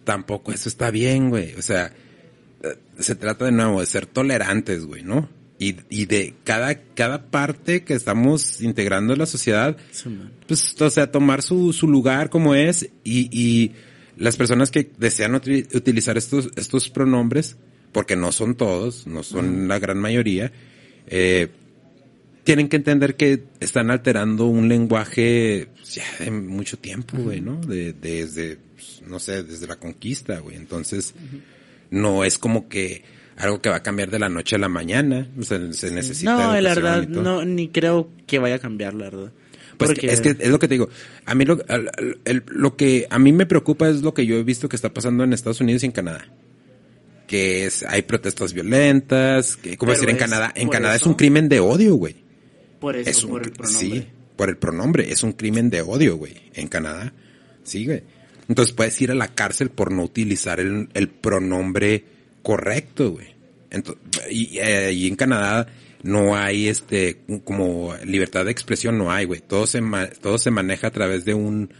[0.03, 1.53] tampoco eso está bien, güey.
[1.55, 1.93] O sea,
[2.63, 5.29] eh, se trata de nuevo de ser tolerantes, güey, ¿no?
[5.57, 10.09] Y, y de cada, cada parte que estamos integrando en la sociedad, Sí,
[10.47, 13.71] pues, o sea, tomar su, su lugar como es y, y
[14.17, 17.55] las personas que desean uti- utilizar estos, estos pronombres,
[17.93, 20.51] porque no son todos, no son la gran mayoría,
[21.07, 21.47] eh,
[22.45, 27.59] tienen que entender que están alterando un lenguaje pues, ya de mucho tiempo, güey, ¿no?
[27.59, 30.55] De, desde, pues, no sé, desde la conquista, güey.
[30.55, 31.13] Entonces,
[31.89, 33.03] no es como que
[33.35, 35.27] algo que va a cambiar de la noche a la mañana.
[35.37, 36.33] O sea, se necesita.
[36.35, 39.31] No, la verdad, no, ni creo que vaya a cambiar, la verdad.
[39.77, 40.87] Pues Porque- es que es lo que te digo.
[41.25, 44.25] A mí lo, al- al- el- lo que a mí me preocupa es lo que
[44.25, 46.25] yo he visto que está pasando en Estados Unidos y en Canadá.
[47.27, 51.49] Que es, hay protestas violentas, que, como decir, en Canadá, en Canadá es un crimen
[51.49, 52.23] de odio, güey.
[52.85, 53.79] Por eso, Es un, por el pronombre.
[53.79, 57.13] sí, por el pronombre, es un crimen de odio, güey, en Canadá.
[57.63, 58.03] Sí, güey.
[58.47, 62.03] Entonces puedes ir a la cárcel por no utilizar el, el pronombre
[62.43, 63.27] correcto, güey.
[64.29, 65.65] Y, eh, y en Canadá
[66.03, 69.41] no hay este como libertad de expresión no hay, güey.
[69.41, 71.71] Todo se ma- todo se maneja a través de un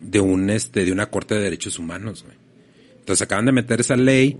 [0.00, 2.36] de un este de una corte de derechos humanos, güey.
[3.00, 4.36] Entonces acaban de meter esa ley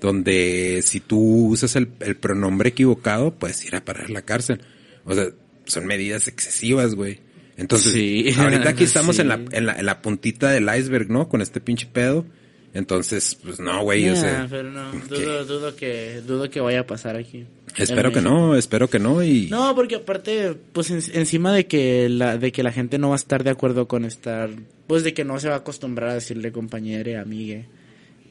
[0.00, 4.60] donde si tú usas el, el pronombre equivocado, puedes ir a parar a la cárcel.
[5.04, 5.26] O sea,
[5.68, 7.20] son medidas excesivas, güey.
[7.56, 8.30] Entonces, Sí.
[8.38, 9.22] ahorita aquí estamos Sí.
[9.22, 11.28] en, la, en, la, en la puntita del iceberg, ¿no?
[11.28, 12.26] Con este pinche pedo.
[12.74, 16.80] Entonces, pues no, güey, o Nah, sea, pero no, dudo, dudo que, dudo que vaya
[16.80, 17.46] a pasar aquí.
[17.76, 19.46] espero que no, espero que no y...
[19.48, 23.14] No, porque aparte, pues en- encima de que la de que la gente no va
[23.14, 24.50] a estar de acuerdo con estar,
[24.86, 27.66] pues de que no se va a acostumbrar a decirle compañere, amigue,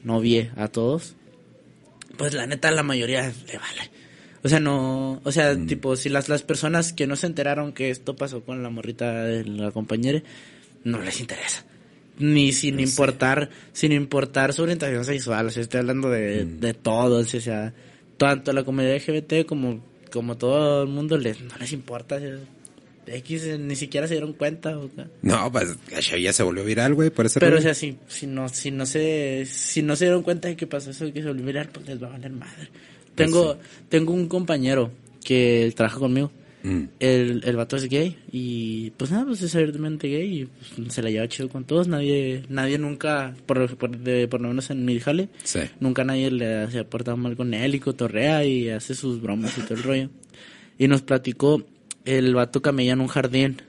[0.04, 1.16] novie a todos.
[2.16, 3.90] Pues la neta la mayoría le vale.
[4.42, 7.90] O sea, no, o sea, tipo si las las personas que no se enteraron que
[7.90, 10.22] esto pasó con la morrita de la compañera
[10.84, 11.64] no les interesa.
[12.18, 17.32] Ni sin importar, sin importar su orientación sexual, o sea, estoy hablando de, de todos,
[17.32, 17.72] o sea,
[18.16, 22.38] tanto la comunidad LGBT como, como todo el mundo les, no les importa, o sea,
[23.06, 24.90] X ni siquiera se dieron cuenta, o.
[25.22, 27.40] No, pues la chavilla se volvió viral, güey, por eso.
[27.40, 30.56] Pero o sea, si, si no, si no se, si no se dieron cuenta de
[30.56, 32.68] que pasó eso, que se volvió viral, pues les va a valer madre.
[33.24, 34.90] Tengo, tengo un compañero
[35.24, 36.30] que trabaja conmigo.
[36.64, 36.82] Mm.
[36.98, 40.44] El, el vato es gay y pues nada, pues es abiertamente gay y
[40.76, 41.86] pues, se la lleva chido con todos.
[41.86, 45.60] Nadie, nadie nunca, por, por, de- por lo menos en mi jale, Sí.
[45.78, 49.56] nunca nadie le se ha portado mal con él y cotorrea y hace sus bromas
[49.56, 50.10] y todo el rollo.
[50.78, 51.64] Y nos platicó,
[52.04, 53.62] el vato camella en un jardín.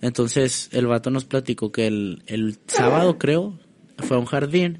[0.00, 3.58] Entonces el vato nos platicó que el, el sábado creo
[3.98, 4.78] fue a un jardín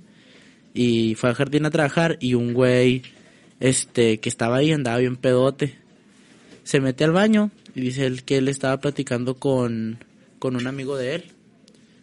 [0.74, 3.02] y fue al jardín a trabajar y un güey
[3.60, 5.76] este que estaba ahí andaba bien pedote.
[6.64, 10.04] Se mete al baño y dice él que él estaba platicando con,
[10.38, 11.24] con un amigo de él.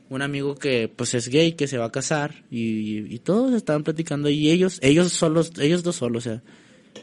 [0.09, 4.29] Un amigo que pues es gay, que se va a casar y, todos estaban platicando
[4.29, 6.43] y ellos, ellos solos, ellos dos solos, o sea,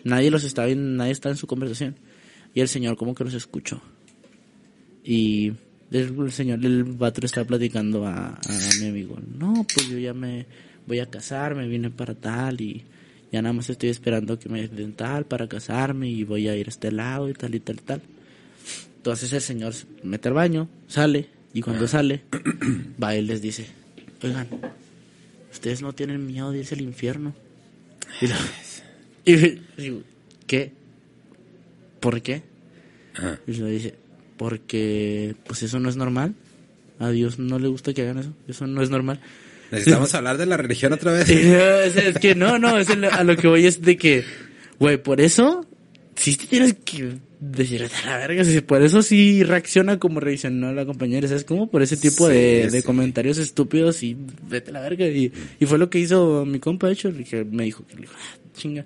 [0.04, 1.96] nadie los está nadie está en su conversación.
[2.54, 3.82] Y el señor como que los escuchó.
[5.04, 5.52] Y
[5.90, 10.46] el, señor, el vato estaba platicando a, a mi amigo, no, pues yo ya me
[10.86, 12.84] voy a casar, me vine para tal y
[13.32, 16.66] ya nada más estoy esperando que me den tal para casarme y voy a ir
[16.66, 18.02] a este lado y tal y tal y tal.
[18.98, 22.22] Entonces el señor se mete al baño, sale y cuando sale
[23.02, 23.66] va y les dice,
[24.22, 24.46] oigan,
[25.52, 27.34] ustedes no tienen miedo de irse al infierno.
[28.20, 28.34] Y, lo-
[29.24, 30.02] y digo,
[30.46, 30.72] ¿qué?
[32.00, 32.42] ¿Por qué?
[33.46, 33.94] Y lo dice,
[34.36, 36.34] porque pues eso no es normal.
[36.98, 38.32] A Dios no le gusta que hagan eso.
[38.48, 39.20] Eso no es normal.
[39.72, 41.28] Necesitamos hablar de la religión otra vez.
[41.28, 44.22] Es, es que no, no, es el- a lo que voy es de que,
[44.78, 45.66] güey, por eso,
[46.14, 50.72] sí te tienes que decir a la verga, sí, por eso sí reacciona como reaccionó
[50.72, 51.42] la compañera, ¿sabes?
[51.42, 54.16] Como por ese tipo Sí, de, comentarios estúpidos y
[54.48, 55.06] vete a la verga.
[55.08, 58.00] Y, y fue lo que hizo mi compa, de hecho, que me dijo, que le
[58.02, 58.84] dijo, "Ah, chinga,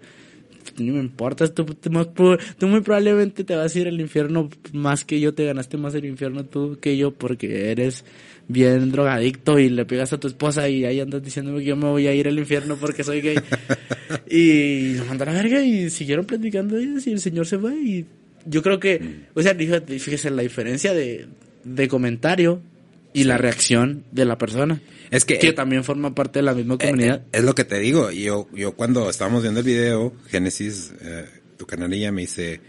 [0.79, 4.49] ni me importa, tú, tú, más tú muy probablemente te vas a ir al infierno
[4.73, 8.05] más que yo, te ganaste más el infierno tú que yo porque eres
[8.49, 11.89] bien drogadicto y le pegas a tu esposa y ahí andas diciéndome que yo me
[11.89, 13.37] voy a ir al infierno porque soy gay.
[14.31, 17.75] y nos mandó a la verga y siguieron platicando ellos y el señor se fue
[17.77, 18.07] y
[18.45, 19.01] yo creo que,
[19.35, 21.27] o sea, fíjese la diferencia de,
[21.65, 22.61] de comentario
[23.21, 24.81] y la reacción de la persona.
[25.11, 27.21] Es que, Que también forma parte de la misma Eh, comunidad.
[27.23, 28.11] eh, es lo que te digo.
[28.11, 31.25] Yo, yo cuando estábamos viendo el video, Génesis, eh,
[31.57, 32.61] tu canalilla me dice,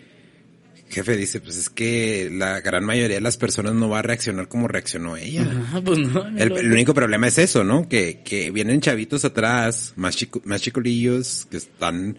[0.89, 4.47] jefe dice, pues es que la gran mayoría de las personas no va a reaccionar
[4.47, 5.45] como reaccionó ella.
[5.73, 7.89] Ah, pues no, no El, lo- el único problema es eso, ¿no?
[7.89, 12.17] Que, que vienen chavitos atrás, más chico, más chicolillos, que están,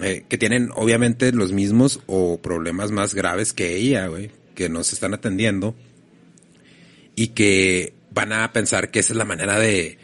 [0.00, 4.82] eh, que tienen obviamente los mismos o problemas más graves que ella, güey, que no
[4.84, 5.74] se están atendiendo.
[7.16, 9.98] Y que van a pensar que esa es la manera de,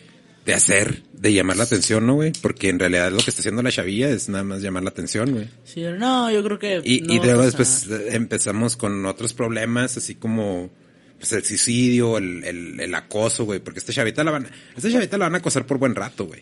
[0.46, 2.32] de hacer, de llamar la atención, ¿no, güey?
[2.40, 5.30] Porque en realidad lo que está haciendo la chavilla es nada más llamar la atención,
[5.32, 5.48] güey.
[5.64, 6.80] Sí, no, yo creo que...
[6.84, 10.70] Y, no y luego después eh, empezamos con otros problemas, así como
[11.18, 13.60] pues, el suicidio, el, el, el acoso, güey.
[13.60, 16.40] Porque esta chavita la van, esta chavita la van a acosar por buen rato, güey.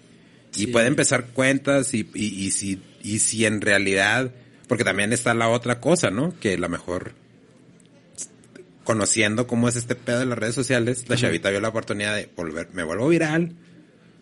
[0.54, 0.66] Y Sí.
[0.68, 4.30] puede empezar cuentas y, y, y si, y si en realidad,
[4.68, 6.32] porque también está la otra cosa, ¿no?
[6.38, 7.12] Que a lo mejor
[8.86, 12.30] conociendo cómo es este pedo de las redes sociales, la chavita vio la oportunidad de
[12.34, 13.52] volver, me vuelvo viral,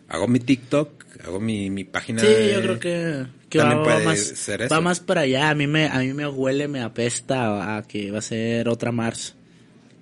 [0.09, 3.99] hago mi TikTok, hago mi, mi página Sí, de- yo creo que, que va, va
[3.99, 4.75] más, ser eso.
[4.75, 5.49] va más para allá.
[5.49, 8.91] A mí me, a mí me huele, me apesta a que va a ser otra
[8.91, 9.35] Mars.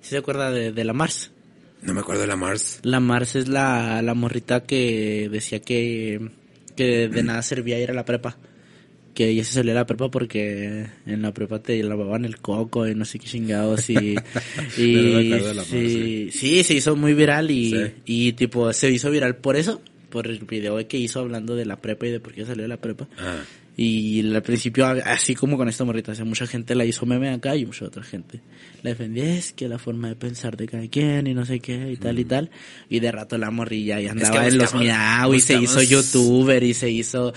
[0.00, 1.30] ¿Sí se acuerda de, de la Mars?
[1.82, 2.80] No me acuerdo de la Mars.
[2.82, 6.30] La Mars es la, la morrita que decía que,
[6.76, 8.36] que de nada servía ir a la prepa.
[9.14, 12.94] Que ella se salió la prepa porque en la prepa te lavaban el coco y
[12.96, 14.16] no sé qué chingados y,
[15.64, 17.92] sí, sí, se hizo muy viral y, Sí.
[18.06, 21.76] y tipo se hizo viral por eso, por el video que hizo hablando de la
[21.76, 23.08] prepa y de por qué salió de la prepa.
[23.76, 27.30] Y al principio, así como con esta morrita, o sea, mucha gente la hizo meme
[27.30, 28.40] acá y mucha otra gente
[28.82, 29.34] la defendía.
[29.34, 32.18] Es que la forma de pensar de cada quien y no sé qué y tal
[32.20, 32.50] y tal.
[32.88, 36.72] Y de rato la morrilla y andaba en los miau y se hizo youtuber y
[36.72, 37.34] se hizo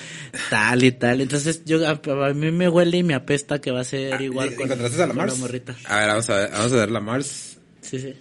[0.51, 1.21] tal y tal.
[1.21, 4.65] Entonces yo a, mí me huele y me apesta que va a ser igual con,
[4.65, 5.75] ¿Encontraste a la morrita.
[5.85, 7.57] A ver, vamos a ver, vamos a ver la Mars.
[7.81, 8.13] Sí, sí.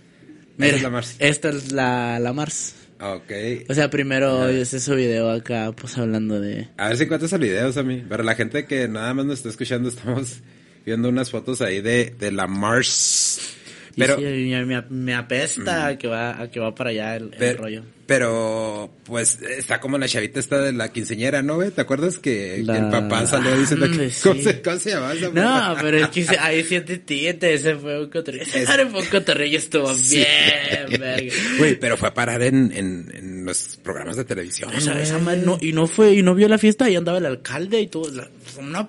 [0.58, 1.16] Esa es la Mars.
[1.18, 2.74] Esta es la, la Mars.
[3.00, 3.32] Ok.
[3.68, 6.68] O sea, primero hice su video acá, pues hablando de...
[6.76, 8.04] A ver si encuentras el video, mí.
[8.08, 10.40] Para la gente que nada más nos está escuchando, estamos
[10.84, 13.56] viendo unas fotos ahí de, de la Mars.
[13.96, 17.16] Y Pero, sí, y me, me apesta a que va, a que va para allá
[17.16, 17.82] el, rollo.
[18.04, 21.70] pero, pues, está como la chavita esta de la quinceñera, ¿no, güey?
[21.70, 24.42] ¿Te acuerdas que, que el papá salió diciendo que, Ande, ¿cómo, sí.
[24.42, 28.10] se, ¿cómo se llamaba esa No, pero es que ahí siente tiente, ese fue un
[28.10, 28.42] cotorreo.
[28.46, 30.16] Ese Es- fue un cotorreo, estuvo Sí.
[30.18, 31.32] bien, verga.
[31.58, 34.70] Güey, pero fue a parar en, en, en los programas de televisión.
[34.74, 35.02] Esa, güey.
[35.04, 37.80] esa madre no, y no fue, y no vio la fiesta, ahí andaba el alcalde
[37.80, 38.88] y todo, la- fue una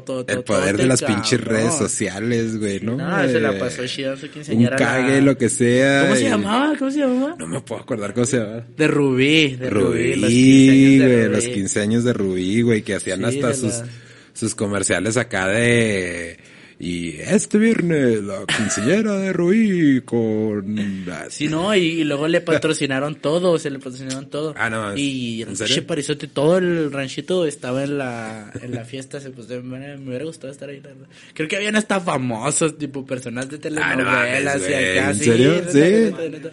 [0.00, 2.96] todo, El poder de las pinches redes sociales, güey, ¿no?
[2.96, 4.76] No, se la Eh, pasó chida su Un quinceañera.
[4.76, 6.02] cague, la- lo que sea.
[6.02, 6.72] ¿Cómo se llamaba?
[6.78, 7.36] ¿Cómo se llamaba?
[7.38, 8.64] No me puedo acordar cómo se llama.
[8.76, 11.34] De Rubí, de Rubí, los 15 Rubí, años de güey, Rubí.
[11.36, 13.86] los 15 años de Rubí, güey, que hacían Sí, hasta sus, la-
[14.34, 16.38] sus comerciales acá de...
[16.84, 21.06] Y este viernes, la quinceañera de Rubí con...
[21.28, 24.52] Sí, no, y, y luego le patrocinaron todo, se le patrocinaron todo.
[24.58, 29.20] Ah, no, Y ¿en el parizote, todo el ranchito estaba en la, en la fiesta,
[29.20, 31.06] se pues, me, me hubiera gustado estar ahí, la verdad.
[31.34, 35.24] Creo que habían hasta famosos, tipo personas de Ah, no telenovelas y acá, ¿en sí,
[35.24, 35.62] serio?
[35.70, 35.78] ¿Sí?
[35.78, 36.50] neta, neta.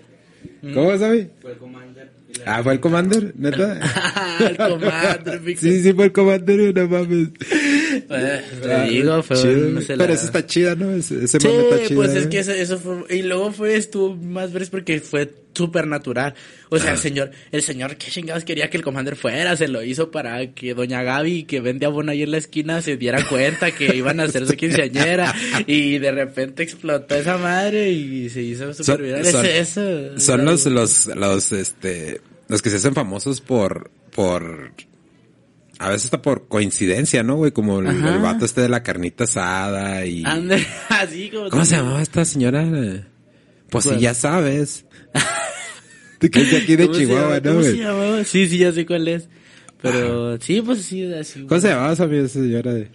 [0.76, 1.32] ¿Cómo sabe?
[2.46, 3.34] Ah, ¿fue el Commander?
[3.38, 3.80] ¿Neta?
[4.48, 7.30] el Commander, sí, sí, fue el Commander, no mames.
[8.02, 10.92] Te digo, fue Chido, un- se la- Pero eso está chida, ¿no?
[10.92, 12.02] Ese, ese Sí, está chido.
[12.02, 12.30] pues es ¿eh?
[12.30, 16.36] que eso, eso fue, y luego fue, estuvo más veces porque fue súper natural.
[16.70, 19.84] O sea, el señor, el señor, qué chingados quería que el commander fuera, se lo
[19.84, 23.72] hizo para que doña Gaby, que vende abono ahí en la esquina, se diera cuenta
[23.72, 25.34] que iban a hacer su quinceañera,
[25.68, 29.26] y de repente explotó esa madre y se hizo súper viral.
[29.26, 34.72] son- eso, Son los, los, los, este, los que se hacen famosos por, por,
[35.80, 37.52] a veces hasta por coincidencia, ¿no, güey?
[37.52, 40.24] Como el, el vato este de la carnita asada y...
[40.90, 42.64] Así como ¿Cómo se llamaba esta señora?
[43.70, 44.00] Pues sí, ¿Cuál?
[44.02, 44.86] ya sabes.
[46.20, 47.40] que es de aquí de ¿Cómo se Chihuahua, llama?
[47.40, 47.82] ¿no, ¿Cómo se güey?
[47.82, 48.24] llamaba?
[48.26, 49.30] Sí, sí, ya sé cuál es.
[49.82, 51.46] Pero, sí, pues sí, así.
[51.46, 52.90] ¿Cómo se llamaba esa señora de...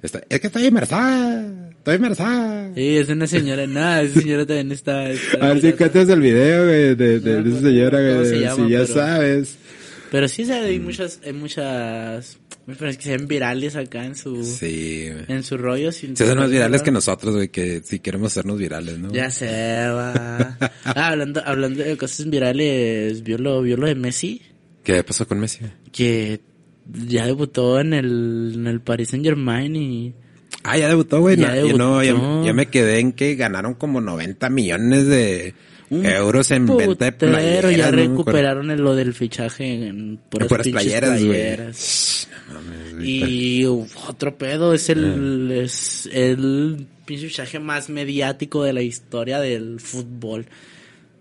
[0.00, 2.72] Está- es que estoy embarazada, estoy embarazada.
[2.76, 5.10] Sí, es una señora, nada, esa señora también está...
[5.10, 7.98] está- A ver si encuentras el video, güey, de, de, No, de esa no, señora,
[7.98, 8.34] ¿cómo güey.
[8.34, 9.58] si ya Pero- sabes.
[10.10, 10.64] Pero sí, sea, Mm.
[10.66, 15.58] hay muchas, hay muchas, muchas que se ven virales acá en su, Sí, en su
[15.58, 15.92] rollo.
[15.92, 19.12] sin- Se hacen más virales que nosotros, güey, que si queremos hacernos virales, ¿no?
[19.12, 20.56] Ya se va.
[20.84, 24.42] Ah, hablando, hablando de cosas virales, ¿vio lo, vio lo de Messi?
[24.84, 25.60] ¿Qué pasó con Messi?
[25.92, 26.40] Que
[26.90, 30.14] ya debutó en el, en el Paris Saint Germain y...
[30.64, 31.36] Ah, ya debutó, güey.
[31.36, 32.44] Ya No, yo no, ya, debutó.
[32.46, 35.54] ya me quedé en que ganaron como 90 millones de
[35.90, 37.76] euros en venta de Putero, playeras.
[37.76, 42.28] ya recuperaron el- lo del fichaje en puras, playeras.
[43.00, 49.40] Y uf, otro pedo es el, es el pinche fichaje más mediático de la historia
[49.40, 50.46] del fútbol.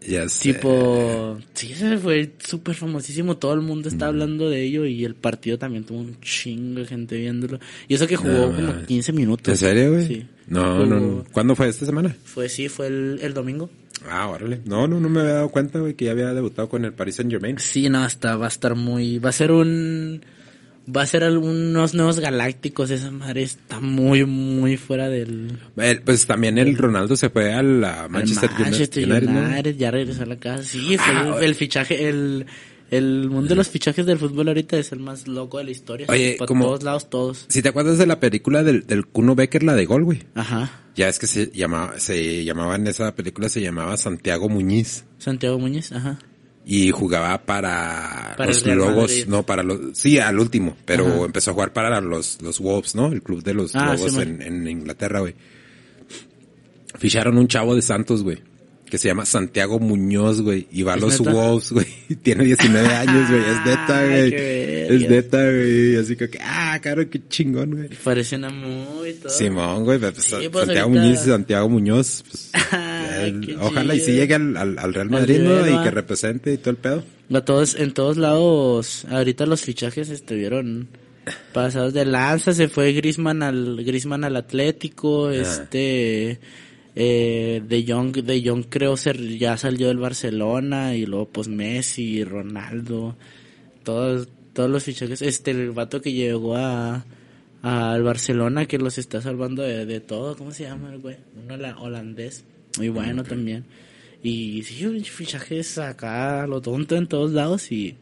[0.08, 0.54] Ya sé.
[0.54, 3.36] Tipo, sí, ese fue súper famosísimo.
[3.38, 3.94] Todo el mundo Mm.
[3.94, 7.60] está hablando de ello y el partido también tuvo un chingo de gente viéndolo.
[7.88, 8.88] Y eso que jugó No, como mames.
[8.88, 9.50] 15 minutos.
[9.50, 10.08] ¿En serio, güey?
[10.08, 10.26] Sí.
[10.48, 11.26] No, no, no.
[11.32, 12.16] ¿Cuándo fue esta semana?
[12.24, 13.70] Fue, sí, fue el, el domingo.
[14.10, 14.62] Ah, órale.
[14.66, 17.16] No, no, no me había dado cuenta, güey, que ya había debutado con el Paris
[17.16, 17.58] Saint Germain.
[17.60, 20.22] Sí, no, está, va a estar muy, va a ser un,
[20.96, 25.60] Va a ser algunos nuevos galácticos, esa madre está muy, muy fuera del...
[26.06, 29.40] Pues también el Ronaldo se fue a la Manchester, Manchester United, ¿no?
[29.42, 30.64] United, ya regresó a la casa.
[30.64, 32.46] Sí, fue Ah, el, el fichaje, el,
[32.90, 36.08] el mundo de los fichajes del fútbol ahorita es el más loco de la historia.
[36.10, 37.46] Oye, Por como- todos lados, todos.
[37.50, 40.24] Si te acuerdas de la película del, del Kuno Becker, la de gol, güey.
[40.36, 40.72] Ajá.
[40.96, 45.04] Ya es que se llamaba, se llamaba en esa película, se llamaba Santiago Muñiz.
[45.20, 46.18] Santiago Muñiz, ajá.
[46.66, 49.26] Y jugaba para, Para los Lobos, Madrid.
[49.28, 51.26] no, para los, sí, al último, pero Ajá.
[51.26, 53.08] empezó a jugar para los, los Wolves, ¿no?
[53.12, 55.34] El club de los Ah, Lobos sí, en, en Inglaterra, güey.
[56.98, 58.40] Ficharon un chavo de Santos, güey.
[58.90, 60.68] Que se llama Santiago Muñoz, güey.
[60.72, 61.34] Y va a ¿Es los neta?
[61.34, 61.86] Wolves, güey.
[62.24, 63.42] Tiene 19 años, güey.
[63.42, 64.34] Es neta, güey.
[64.34, 65.96] Es neta, güey.
[65.98, 67.90] Así que, ah, caro, qué chingón, güey.
[68.04, 69.30] Parece una muy todo.
[69.30, 73.98] Simón, güey, pues, Sí, pues, Santiago ahorita- Muñoz y Santiago Muñoz, pues, Ay, ojalá y
[73.98, 74.06] chido.
[74.08, 75.68] sí llegue al, al, al Real Al Madrid, ¿no?
[75.68, 77.04] Y que represente y todo el pedo.
[77.34, 80.88] A todos, en todos lados, ahorita los fichajes estuvieron
[81.52, 86.40] pasados de lanza, se fue Grisman al, Griezmann al Atlético, este,
[87.00, 92.24] eh, De Jong, De Jong creo ser, ya salió del Barcelona, y luego pues Messi,
[92.24, 93.16] Ronaldo,
[93.84, 97.06] todos, todos los fichajes, este, el vato que llegó a,
[97.62, 101.18] al Barcelona que los está salvando de, de todo, ¿cómo se llama el güey?
[101.44, 102.44] Uno hola- holandés,
[102.78, 103.66] muy bueno también.
[104.24, 107.96] Y sí, fichajes acá lo tonto en todos lados y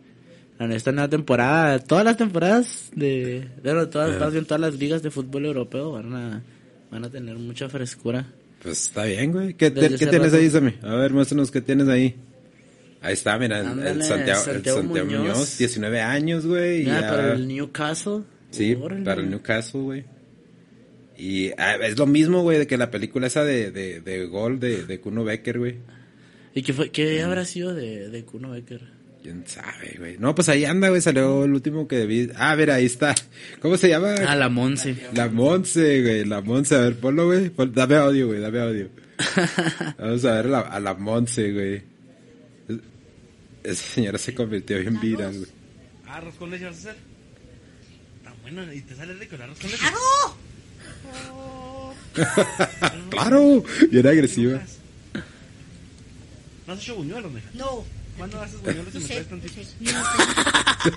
[0.57, 5.11] en esta nueva temporada, todas las temporadas de, de todas, bien todas las ligas de
[5.11, 6.41] fútbol europeo van a,
[6.89, 8.25] van a tener mucha frescura.
[8.65, 9.53] Pues está bien, güey.
[9.53, 10.35] ¿Qué, te- tienes rato.
[10.35, 10.73] ahí, Sammy?
[10.81, 12.15] A ver, muéstranos qué tienes ahí.
[13.01, 15.05] Ahí está, mira, el- Santiago, el Santiago Muñoz.
[15.07, 15.57] Muñoz.
[15.59, 16.81] 19 años, güey.
[16.81, 18.23] y Mira, ya- para el Newcastle.
[18.49, 19.03] Sí, órale.
[19.05, 20.05] para el Newcastle, güey.
[21.17, 24.59] Y ah, es lo mismo, güey, de que la película esa de, de, de gol
[24.59, 25.75] de, de Kuno Becker, güey.
[26.53, 28.81] ¿Y qué, fue, qué habrá sido de, de Kuno Becker?
[29.25, 30.17] ¿Quién sabe, güey?
[30.19, 32.29] No, pues ahí anda, güey, salió el último que vi.
[32.35, 33.15] Ah, mira, ahí está.
[33.59, 34.13] ¿Cómo se llama?
[34.27, 34.95] Ah, la Monse.
[35.13, 36.75] La Monse, güey, la Monse.
[36.75, 37.49] A ver, ponlo, güey.
[37.49, 38.87] Pon- dame audio, güey, dame audio.
[39.97, 41.81] Vamos a ver a la, a la Monse, güey.
[42.69, 42.77] Es-
[43.63, 45.49] Esa señora se convirtió en viral, güey.
[46.07, 46.95] Arroz con leche vas a hacer.
[48.17, 49.85] Está bueno, y te sale rico el arroz con leche.
[53.09, 54.61] claro, bien agresiva.
[56.67, 57.49] ¿No has hecho buñuelos, mija?
[57.55, 57.83] No,
[58.17, 59.67] ¿Cuándo haces buñuelos y me traes tantitos?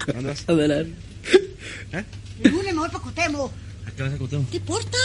[0.07, 0.45] ¿Cuándo vas?
[0.49, 0.95] Adelante.
[2.43, 3.53] El lunes me voy para Cotemo.
[3.87, 4.51] ¿A qué vas a Cuauhtémoc?
[4.51, 4.99] ¿Qué importa?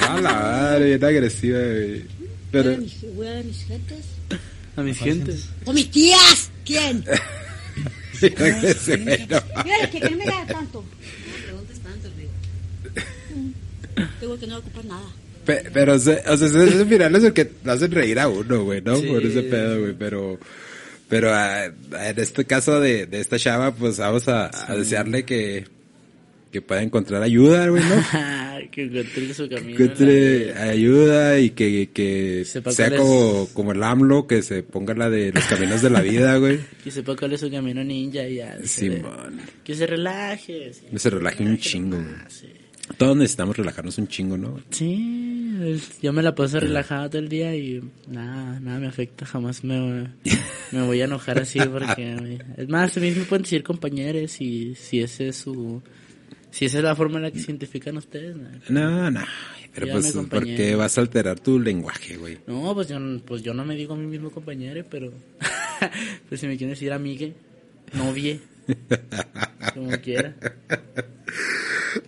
[0.00, 2.04] A la madre, bien agresiva, güey.
[2.50, 4.04] Pero, Voy a mis- Voy a ver mis gentes.
[4.76, 5.48] A mis gentes.
[5.64, 6.50] ¡O mis tías!
[6.64, 7.04] ¿Quién?
[8.20, 8.96] bien agresiva.
[9.64, 10.84] Mira, que, que no me da tanto.
[10.94, 12.30] No preguntes tanto, digo.
[14.20, 15.06] Digo que no voy a ocupar nada.
[15.44, 18.28] Pe- Pero, o sea, o sea, esos virales es el que lo hacen reír a
[18.28, 18.96] uno, güey, ¿no?
[18.96, 19.06] Sí.
[19.06, 20.38] Por ese pedo, güey, pero...
[21.08, 25.64] Pero ah, en este caso de, de esta chava, pues vamos a, a desearle que,
[26.50, 28.68] que pueda encontrar ayuda, güey, ¿no?
[28.72, 29.76] que encuentre su camino.
[29.76, 34.62] Que encuentre ayuda y que, que Sepa sea es- como, como el AMLO, que se
[34.62, 36.58] ponga la de los caminos de la vida, güey.
[36.82, 38.56] Que sepa cuál es su camino ninja y ya.
[38.64, 39.40] Simón.
[39.62, 40.72] Que se relaje.
[40.72, 40.86] sí.
[40.90, 42.54] Que se relaje un chingo, güey.
[42.98, 44.60] Todos necesitamos relajarnos un chingo, ¿no?
[44.70, 45.33] Sí,
[46.02, 50.10] yo me la paso relajada todo el día y nada, nada me afecta, jamás me,
[50.72, 52.16] me voy a enojar así porque...
[52.56, 55.82] Es más, a mí me pueden decir compañeros y si ese es su...
[56.50, 58.48] Si esa es la forma en la que se identifican ustedes, ¿no?
[58.68, 59.20] No, no.
[59.74, 62.38] Pero Dígame, pues, porque vas a alterar tu lenguaje, güey.
[62.46, 65.12] No, pues yo, pues yo no me digo a mí mismo compañero, pero...
[66.28, 67.34] pues si me quieren decir amigue,
[67.92, 68.40] novie,
[69.74, 70.34] como quiera.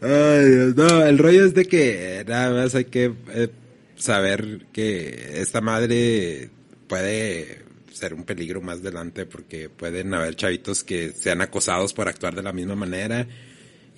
[0.00, 3.48] Ay, Dios, no, el rollo es de que nada más hay que eh,
[3.96, 6.50] saber que esta madre
[6.88, 12.34] puede ser un peligro más adelante porque pueden haber chavitos que sean acosados por actuar
[12.34, 13.26] de la misma manera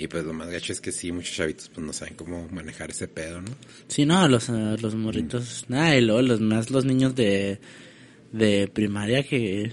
[0.01, 2.90] y pues lo más gacho es que sí, muchos chavitos pues no saben cómo manejar
[2.90, 3.51] ese pedo, ¿no?
[3.88, 7.59] Sí, no, los, eh, los morritos, nada, y luego los más los niños de,
[8.31, 9.73] de primaria que,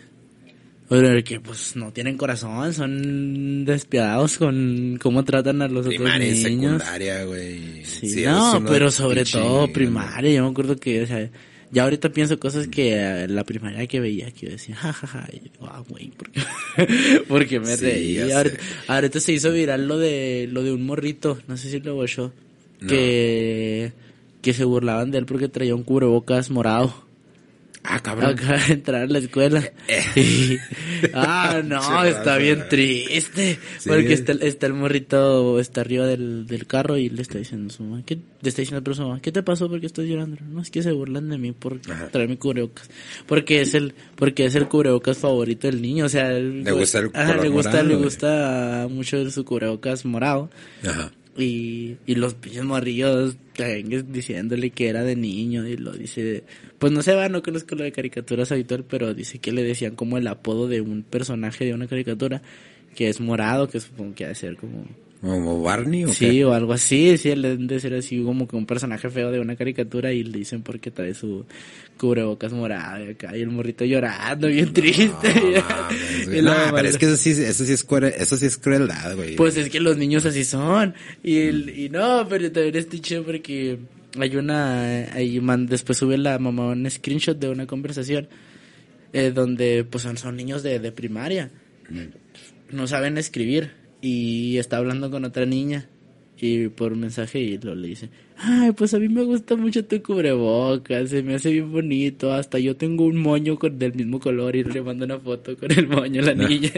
[1.24, 6.72] que pues no tienen corazón, son despiadados con cómo tratan a los Primaria otros niños.
[6.82, 7.84] secundaria, güey.
[7.86, 11.30] Sí, Sí, no, pero sobre pinche- todo primaria, yo me acuerdo que, o sea,
[11.72, 15.40] ya ahorita pienso cosas que eh, la primaria que veía, que yo decía, jajaja, y
[15.40, 16.42] digo, ah, güey, ¿por qué?
[17.28, 18.14] Porque me Sí, reí.
[18.28, 18.58] ya Ahorita,
[18.88, 22.32] ahorita se hizo viral lo de, lo de un morrito, no sé si lo oyó,
[22.80, 22.88] No.
[22.88, 23.92] que,
[24.44, 27.05] que se burlaban de él porque traía un cubrebocas morado.
[27.88, 28.32] Ah, cabrón.
[28.32, 29.64] Acaba de entrar a la escuela.
[30.16, 30.58] Y-
[31.14, 33.60] ah, no, está bien triste.
[33.80, 33.90] Sí.
[33.90, 37.76] Porque está, está el morrito, está arriba del, del carro y le está diciendo a
[37.76, 39.70] su mamá, ¿qué, le está diciendo a su mamá, ¿qué te pasó?
[39.70, 40.38] porque estás llorando?
[40.50, 42.08] No, es que se burlan de mí por Ajá.
[42.10, 42.90] traer mi cubrebocas.
[43.28, 47.00] Porque es el, porque es el cubrebocas favorito del niño, o sea, el- Le gusta
[47.00, 50.50] el Ajá, color le gusta, morado, le gusta mucho su cubrebocas morado.
[50.88, 51.12] Ajá.
[51.38, 53.36] Y, y los pinches morrillos
[54.08, 56.44] diciéndole que era de niño y lo dice,
[56.80, 59.96] pues no sé, va, no conozco lo de caricaturas habitual, pero dice que le decían
[59.96, 62.42] como el apodo de un personaje de una caricatura
[62.96, 64.86] que es morado, que supongo que ha de ser como...
[65.22, 66.46] ¿Como Barney o Sí, qué?
[66.46, 70.14] o algo así, sí, de ser así como que un personaje feo de una caricatura
[70.14, 71.46] y le dicen porque trae su
[71.98, 75.34] cubrebocas morado y acá y el morrito llorando, bien triste.
[75.34, 76.40] No, mames, güey.
[76.40, 77.86] Y mamá pero es que eso sí, eso sí es,
[78.20, 79.36] eso sí es crueldad, güey.
[79.36, 80.94] pues es que los niños así son.
[81.24, 83.80] Y, el- y no, pero también está chido porque
[84.20, 85.12] hay una.
[85.14, 88.28] Ahí man, después sube la mamá un screenshot de una conversación
[89.14, 91.50] eh, donde pues son, son niños de, de primaria.
[92.72, 93.72] No saben escribir.
[94.02, 95.90] Y está hablando con otra niña.
[96.40, 100.02] Y por mensaje y lo le dice, ay, pues a mí me gusta mucho tu
[100.04, 104.56] cubrebocas, se me hace bien bonito, hasta yo tengo un moño con, del mismo color
[104.56, 106.72] y le mando una foto con el moño a la niña.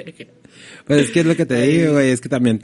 [0.86, 2.62] Pues es que es lo que te digo, güey, es que también,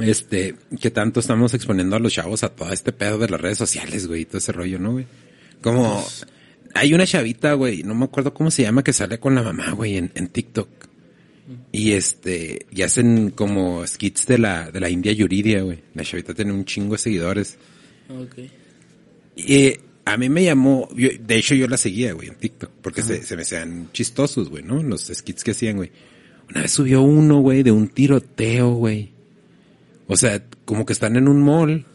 [0.00, 3.58] este, que tanto estamos exponiendo a los chavos a todo este pedo de las redes
[3.58, 5.06] sociales, güey, y todo ese rollo, ¿no, güey?
[5.60, 6.06] Como,
[6.74, 9.72] hay una chavita, güey, no me acuerdo cómo se llama, que sale con la mamá,
[9.72, 10.89] güey, en, en TikTok.
[11.72, 15.80] Y este, y hacen como skits de la, de la India Yuridia, güey.
[15.94, 17.56] La chavita tiene un chingo de seguidores.
[18.08, 18.36] Ok.
[19.36, 19.74] Y
[20.04, 23.22] a mí me llamó, yo- de hecho yo la seguía, güey, en TikTok, porque se,
[23.22, 24.82] se me hacían chistosos, güey, ¿no?
[24.82, 25.90] Los skits que hacían, güey.
[26.50, 29.10] Una vez subió uno, güey, de un tiroteo, güey.
[30.08, 31.86] O sea, como que están en un mall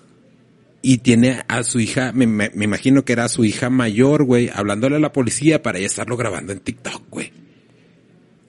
[0.82, 4.50] y tiene a su hija, me, me- me imagino que era su hija mayor, güey,
[4.54, 7.32] hablándole a la policía para ya estarlo grabando en TikTok, güey.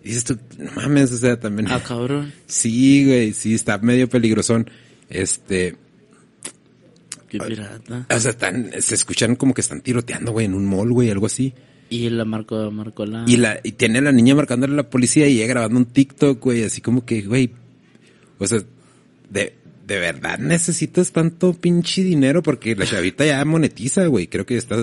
[0.06, 1.66] Y dices tú, no mames, o sea, también.
[1.68, 2.32] Ah, cabrón.
[2.46, 4.70] Sí, güey, sí, está medio peligrosón.
[5.10, 5.74] Este,
[7.28, 8.06] Qué pirata.
[8.08, 11.26] o sea, están, se escuchan como que están tiroteando, güey, en un mall, güey, algo
[11.26, 11.54] así.
[11.90, 13.24] Y la marcó, marcó la...
[13.26, 15.86] Y la, y tiene a la niña marcándole a la policía y ella grabando un
[15.86, 17.50] TikTok, güey, así como que, güey,
[18.38, 18.60] o sea,
[19.28, 19.54] de,
[19.88, 24.76] de verdad necesitas tanto pinche dinero porque la chavita ya monetiza, güey, creo que está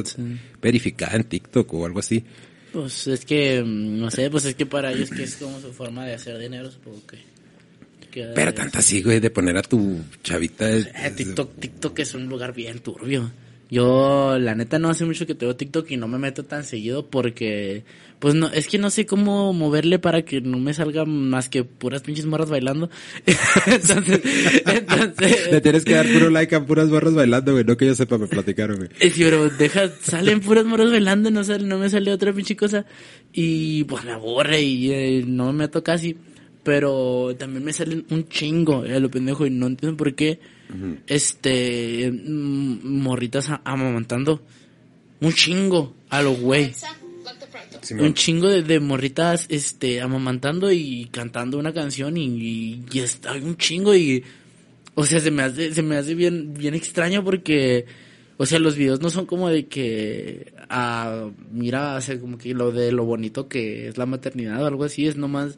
[0.62, 2.26] verificada en TikTok o algo así.
[2.74, 5.72] Pues es que, mm, no sé, pues es que para ellos que es como su
[5.72, 7.20] forma de hacer dinero, supongo que...
[8.10, 10.70] que Pero tanto así, güey, de poner a tu chavita.
[10.70, 13.32] Eh, TikTok, TikTok es un lugar bien turbio.
[13.74, 17.08] Yo, la neta, no hace mucho que tengo TikTok y no me meto tan seguido
[17.08, 17.84] porque,
[18.20, 21.64] pues no, es que no sé cómo moverle para que no me salga más que
[21.64, 22.92] puras pinches morras bailando.
[23.66, 24.22] entonces,
[24.68, 27.96] entonces, Le tienes que dar puro like a puras barras bailando, güey, no que yo
[27.96, 28.90] sepa, me platicaron, güey.
[29.00, 32.56] Eh, sí, pero deja, salen puras moros bailando, no sale, no me sale otra pinche
[32.56, 32.86] cosa.
[33.34, 36.16] Y pues me aburre y eh, no me meto casi.
[36.62, 40.40] Pero también me salen un chingo, eh, lo pendejo, y no entiendo por qué.
[41.08, 44.42] Este, mm, morritas amamantando.
[45.22, 46.74] Un chingo, a lo güey.
[48.00, 53.34] Un chingo de, de morritas, este, amamantando y cantando una canción y, y, y está
[53.34, 54.24] un chingo y,
[54.96, 57.86] o sea, se me hace, se me hace bien, bien extraño porque,
[58.38, 62.54] o sea, los videos no son como de que, ah, mira, o sea, como que
[62.54, 65.58] lo de lo bonito que es la maternidad o algo así, es nomás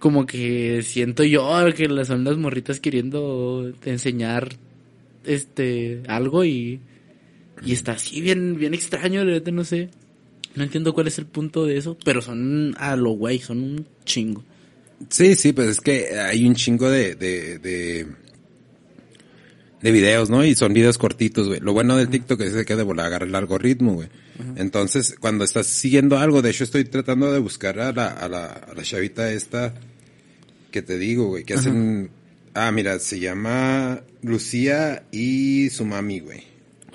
[0.00, 4.56] como que siento yo que son las morritas queriendo enseñar,
[5.24, 6.80] este, algo y,
[7.64, 9.90] y está así bien, bien extraño, la neta, no sé.
[10.56, 13.86] No entiendo cuál es el punto de eso, pero son a lo güey, son un
[14.04, 14.42] chingo.
[15.08, 18.06] Sí, sí, pues es que hay un chingo de, de, de,
[19.80, 20.44] de videos, ¿no?
[20.44, 21.60] Y son videos cortitos, güey.
[21.60, 24.08] Lo bueno del TikTok es que de volar agarra el algoritmo, güey.
[24.56, 28.46] Entonces, cuando estás siguiendo algo, de hecho estoy tratando de buscar a la, a la,
[28.46, 29.74] a la chavita esta
[30.70, 32.10] que te digo, güey, que hacen...
[32.54, 36.42] Ah, mira, se llama Lucía y su mami, güey.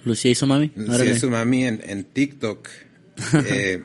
[0.04, 0.72] Lucía y su mami.
[0.76, 2.68] Lucía y su mami en, en TikTok.
[3.48, 3.82] Eh,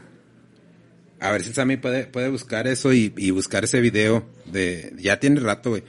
[1.21, 5.21] a ver si Sammy puede, puede buscar eso y, y buscar ese video de, ya
[5.21, 5.85] tiene rato, güey.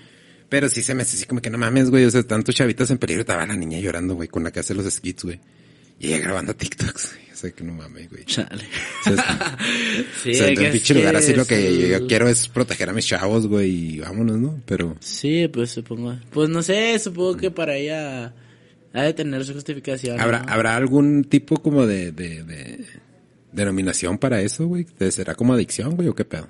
[0.50, 2.92] Pero sí se me hace así como que no mames, güey, o sea, tantos chavitas
[2.92, 5.40] en peligro, estaba la niña llorando, güey, con la que hace los skits, güey.
[6.02, 7.18] Y ella grabando TikToks.
[7.32, 8.24] O sea, que no mames, güey.
[8.26, 8.64] Chale.
[9.08, 9.58] O sea,
[10.24, 12.94] Sí, o sea, en un pinche lugar así lo que yo quiero es proteger a
[12.94, 14.62] mis chavos, güey, y vámonos, ¿no?
[14.68, 16.16] Pero, Sí, pues supongo.
[16.30, 18.36] Pues no sé, supongo que para ella
[18.94, 20.22] ha de tener su justificación.
[20.22, 20.52] ¿habrá, ¿no?
[20.54, 22.86] ¿habrá algún tipo como de, de, de
[23.52, 24.86] denominación para eso, güey?
[25.10, 26.48] ¿Será como adicción, güey, o qué pedo?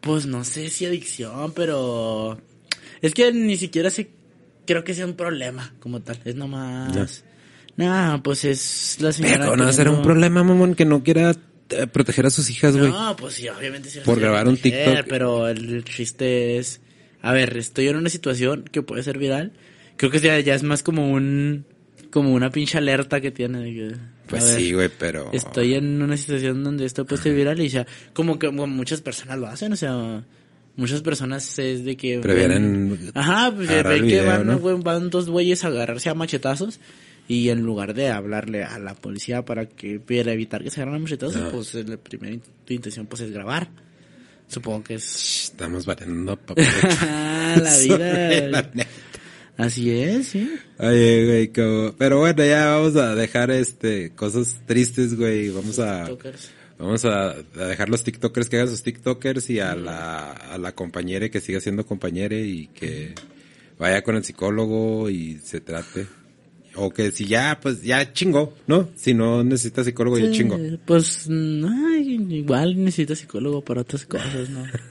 [0.00, 2.40] Pues no sé si adicción, pero
[3.02, 4.08] es que ni siquiera sé,
[4.66, 6.18] creo que sea un problema como tal.
[6.24, 7.06] Es nomás, Ya.
[7.78, 9.38] No, pues es la señora.
[9.38, 11.36] Pero no va a ser un problema, mamón, que no quiera
[11.70, 12.90] eh, proteger a sus hijas, güey.
[12.90, 14.00] No, pues sí, obviamente sí.
[14.04, 15.06] Por grabar un proteger, TikTok.
[15.08, 16.80] Pero el chiste es.
[17.22, 19.52] A ver, estoy en una situación que puede ser viral.
[19.96, 21.66] Creo que ya, ya es más como un.
[22.10, 23.60] Como una pinche alerta que tiene.
[23.60, 25.30] de que, Pues ver, sí, güey, pero...
[25.32, 27.86] Estoy en una situación donde esto puede ser viral y ya.
[28.12, 30.24] Como que como muchas personas lo hacen, o sea.
[30.74, 32.18] Muchas personas es de que.
[32.18, 36.80] Prefieren Ajá, pues el que video, van, van dos güeyes a agarrarse a machetazos.
[37.28, 40.96] Y en lugar de hablarle a la policía para que para evitar que se agarren
[40.96, 41.48] a machetazos, Ah.
[41.52, 43.68] pues la primera in- tu intención pues es grabar.
[44.48, 46.64] Supongo que es Estamos valiendo papel.
[46.82, 48.48] la La vida.
[48.72, 48.86] neta.
[49.58, 50.48] Así es, sí.
[50.78, 55.50] Oye, güey, como- pero bueno, ya vamos a dejar este cosas tristes, güey.
[55.50, 56.50] Vamos a TikTokers.
[56.78, 60.72] vamos a, a dejar los TikTokers que hagan sus TikTokers y a la a la
[60.74, 63.14] compañera que siga siendo compañera y que
[63.78, 66.06] vaya con el psicólogo y se trate.
[66.80, 68.88] O que si ya, pues ya chingo, ¿no?
[68.96, 70.58] Si no necesita psicólogo, ya chingo.
[70.86, 74.64] Pues ay, igual necesita psicólogo para otras cosas, ¿no?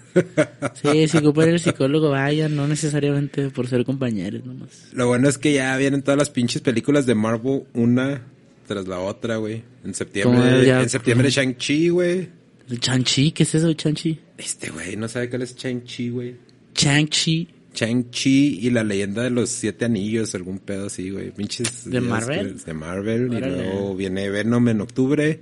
[0.81, 4.88] Sí, si ocupan el psicólogo, vaya, no necesariamente por ser compañeros nomás.
[4.91, 8.23] Lo bueno es que ya vienen todas las pinches películas de Marvel una
[8.67, 9.61] tras la otra, güey.
[9.85, 12.29] En septiembre, ya- en septiembre Shang-Chi, güey.
[12.67, 13.31] ¿El Chanchi?
[13.31, 14.19] ¿Qué es eso, Chanchi?
[14.39, 16.35] Este güey no sabe cuál es Shang-Chi, güey.
[17.78, 18.59] Chang-Chi.
[18.61, 21.30] Y la leyenda de los siete anillos, algún pedo así, güey.
[21.32, 21.88] Pinches.
[21.89, 22.55] ¿De Marvel?
[22.57, 23.30] que- De Marvel.
[23.30, 23.53] Órale.
[23.57, 25.39] Y luego viene Venom en octubre.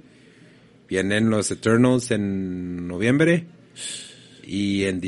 [0.90, 3.46] Vienen los Eternals en noviembre.
[4.46, 5.00] Y en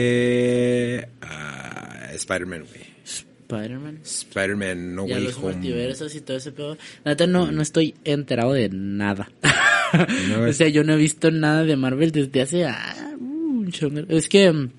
[0.00, 1.08] diciembre.
[1.22, 2.90] ah, Spider-Man, güey.
[3.04, 3.98] Spider-Man.
[4.04, 5.52] Spider-Man No Ya Way los Home.
[5.54, 6.76] multiversos y todo ese pedo.
[7.04, 9.28] La neta no, no estoy enterado de nada.
[10.28, 12.96] No, o sea, yo no he visto nada de Marvel desde hace ah.
[14.08, 14.70] Es que mm,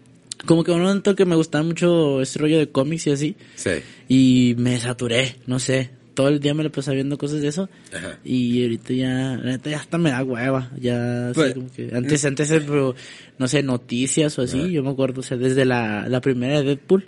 [0.46, 3.36] como que un momento que me gustaba mucho ese rollo de cómics y así.
[3.56, 3.72] Sí.
[4.08, 5.92] Y me saturé, no sé.
[6.14, 7.70] Todo el día me lo pasaba viendo cosas de eso.
[7.96, 8.20] Ajá.
[8.24, 10.70] Y ahorita ya, neta ya hasta me da hueva.
[10.80, 12.96] Ya, así Pues, como que antes, antes, eh, pero,
[13.38, 14.60] no sé, noticias o así.
[14.60, 14.68] Ajá.
[14.68, 17.06] Yo me acuerdo, o sea, desde la, la primera de Deadpool.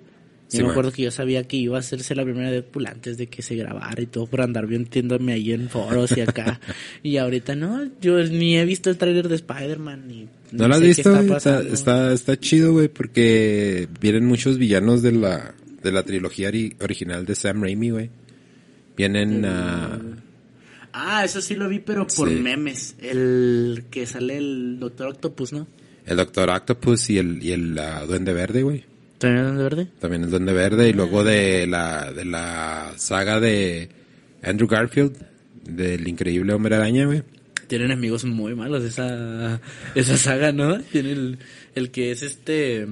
[0.52, 2.86] Yo Sí, me acuerdo que yo sabía que iba a hacerse la primera de Deadpool
[2.86, 6.60] antes de que se grabara y todo por andar viéndome ahí en foros y acá.
[7.04, 10.82] y ahorita no, yo ni he visto el tráiler de Spider-Man ni, ¿No lo has
[10.82, 11.18] visto?
[11.20, 12.14] está?
[12.14, 17.34] Está, chido, güey, porque vienen muchos villanos de la, de la trilogía ori- original de
[17.34, 18.10] Sam Raimi, güey.
[18.96, 20.00] Vienen a...
[20.91, 22.36] Ah, eso sí lo vi, pero por Sí.
[22.36, 22.96] memes.
[23.02, 25.66] El que sale el Doctor Octopus, ¿no?
[26.06, 28.86] El Doctor Octopus y el, y el ah, Duende Verde, güey.
[29.24, 29.88] ¿También es de verde?
[29.99, 30.89] También el Duende Verde.
[30.89, 33.88] Y luego de la, de la saga de
[34.41, 35.15] Andrew Garfield,
[35.65, 37.24] del increíble Hombre Araña, güey.
[37.67, 39.61] Tienen enemigos muy malos esa,
[39.95, 40.78] esa saga, ¿no?
[40.82, 41.38] Tiene el,
[41.76, 42.86] el que es este...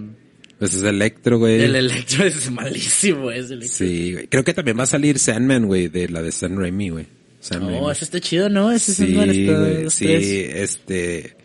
[0.57, 1.61] Pues es Electro, güey.
[1.61, 4.27] El Electro es malísimo, es el Sí, güey.
[4.27, 7.07] Creo que también va a salir Sandman, güey, de la de Sam Raimi, güey.
[7.41, 7.79] Sam Raimi.
[7.81, 8.71] No, ese está chido, ¿no?
[8.71, 9.59] Ese Sí, Sandman está...
[9.59, 10.25] güey, sí, tres.
[10.55, 11.35] este...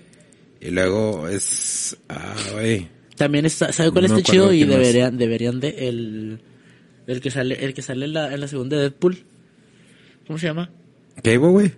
[0.61, 1.97] Y luego es...
[2.09, 2.89] Ah, güey.
[3.17, 4.53] También está, ¿sabe cuál No está chido?
[4.53, 4.77] Y más.
[4.77, 6.41] deberían, deberían de el,
[7.07, 9.19] el que sale, el que sale en la, en la segunda de Deadpool.
[10.27, 10.71] ¿Cómo se llama?
[11.23, 11.73] ¿Qué, güey?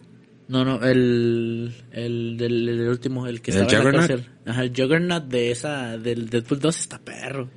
[0.49, 4.09] No, no, el, el del el último, el que ¿El estaba en la Juggernaut?
[4.09, 4.33] cárcel.
[4.47, 7.51] Ajá, el Juggernaut de esa, del Deadpool 2 está perro.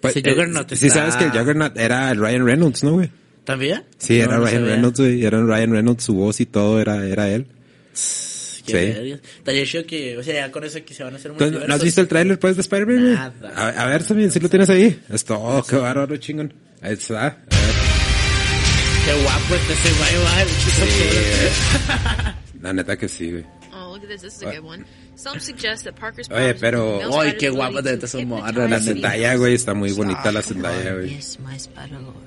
[0.00, 2.92] Pues, Ese eh, Juggernaut sí está- sabes que el Juggernaut era el Ryan Reynolds, ¿no,
[2.92, 3.10] güey?
[3.44, 3.82] ¿También?
[3.98, 4.72] Sí, No, era no Ryan sabía.
[4.74, 5.24] Reynolds, güey.
[5.24, 7.46] Era Ryan Reynolds, su voz y todo era, era él.
[8.66, 9.20] Qué Sí.
[9.38, 11.82] Estaría chido que, o sea, ya con eso que se van a hacer ¿No has
[11.82, 13.14] visto el tráiler, pues, de Spider-Man?
[13.14, 13.32] Nada.
[13.54, 15.00] A, a ver, también, si lo tienes ahí.
[15.08, 16.52] Esto, oh, qué bárbaro, chingón.
[16.82, 17.26] Ahí está.
[17.26, 17.36] A ver.
[19.06, 23.44] Qué guapo está ese güey, va, el chico La neta que sí, güey.
[23.72, 24.22] Oh, look at this.
[24.22, 24.84] This is a good one.
[25.16, 28.42] Some suggest that Parker's Oye, pero- Ay, qué guapa te ves, La.
[28.80, 31.16] Zendaya, güey, está muy bonita la Zendaya, güey.
[31.16, 32.26] Yes, my Spider-Lord.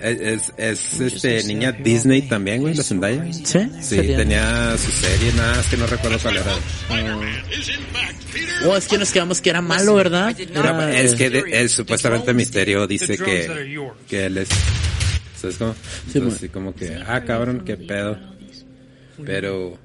[0.00, 3.24] Es, es, es, este, niña Disney también, güey, la Zendaya.
[3.32, 3.42] ¿Sí?
[3.44, 6.54] Sí, Sería- tenía su serie, nada, más que no recuerdo cuál era.
[8.66, 10.36] Oh, es que nos quedamos que era malo, ¿verdad?
[10.38, 14.48] Era- es que de- él, supuestamente Misterio dice que, que él es...
[15.40, 15.72] ¿Sabes cómo?
[15.72, 18.18] Sí, Entonces, así como que, ah, cabrón, qué pedo.
[19.24, 19.78] Pero,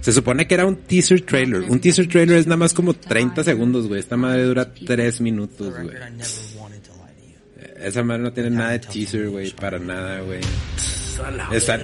[0.00, 1.62] Se supone que era un teaser trailer.
[1.62, 4.00] Un teaser trailer es nada más como 30 segundos, güey.
[4.00, 5.96] Esta madre dura 3 minutos, güey.
[7.82, 10.40] Esa madre no tiene nada de teaser, güey, para nada, güey.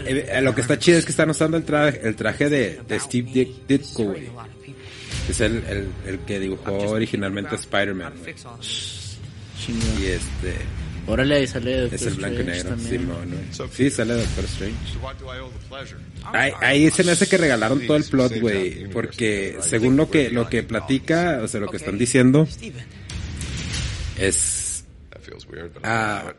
[0.06, 4.04] Eh, lo que está chido es que están usando el traje, de, Steve Dick- Ditko,
[4.04, 4.28] güey.
[5.28, 8.12] Es el, el, el que dibujó originalmente Spider-Man.
[10.00, 10.54] Y este,
[11.06, 12.68] Órale, ahí sale Doctor es el blanco y negro.
[12.70, 13.00] también.
[13.00, 13.70] Simón, güey.
[13.76, 14.76] Sí, sale Doctor Strange.
[16.32, 20.30] Ahí, ahí se me hace que regalaron todo el plot, güey, porque según lo que
[20.30, 22.46] lo que platica, o sea, lo que están diciendo
[24.18, 24.84] es
[25.82, 26.32] ah,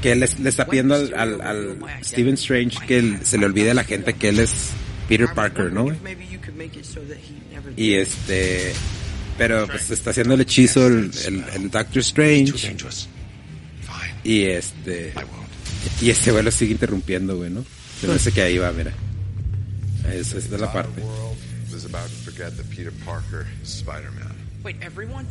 [0.00, 3.46] que él les- le está pidiendo al, al, al Stephen Strange que él- se le
[3.46, 4.70] olvide a la gente que él es
[5.08, 5.84] Peter Parker, ¿no?
[7.76, 8.72] Y este,
[9.38, 12.52] pero pues está haciendo el hechizo el, el, el Doctor Strange.
[14.24, 15.12] Y este,
[16.00, 17.64] y este güey lo sigue interrumpiendo, güey, ¿no?
[18.00, 18.92] Se me hace que ahí va, mira.
[20.12, 21.02] Esa, es la parte.
[24.64, 25.26] Wait, everyone?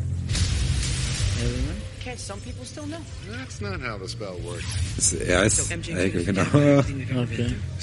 [2.04, 3.00] Can't some people still know?
[3.30, 4.66] That's not how the spell works.
[5.00, 5.18] Sí,
[6.12, 6.44] creo que no.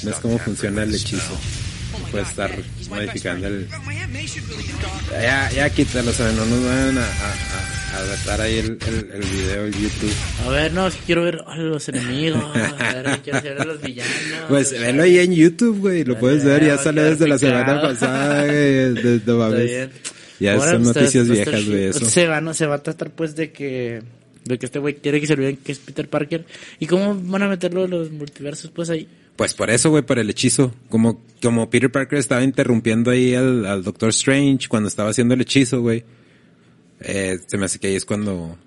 [0.03, 1.37] No es cómo funciona el hechizo.
[2.11, 2.51] Puede estar
[2.89, 3.69] modificando el...
[5.11, 9.67] Ya, ya quítalo, o sea, no nos van a, a, ahí el, el, el video
[9.67, 10.15] en YouTube.
[10.47, 12.45] A ver, no, es que quiero ver a los enemigos.
[12.45, 14.13] A ver, quiero ver a los villanos.
[14.49, 18.45] Pues velo ahí en YouTube, güey, lo puedes ver, ya sale desde la semana pasada,
[18.45, 19.89] güey, de, de Está mames.
[20.41, 22.05] Ya Ahora, son pues, noticias está viejas, güey, eso.
[22.05, 24.03] Se va, no, se va a tratar pues de que
[24.45, 26.45] de que este güey quiere que se olviden que es Peter Parker.
[26.79, 29.09] ¿Y cómo van a meterlo en los multiversos pues ahí?
[29.39, 30.75] Pues por eso, güey, por el hechizo.
[30.91, 35.41] Como, como Peter Parker estaba interrumpiendo ahí al, al Doctor Strange cuando estaba haciendo el
[35.41, 36.05] hechizo, güey.
[37.01, 38.59] Eh, se me hace que ahí es cuando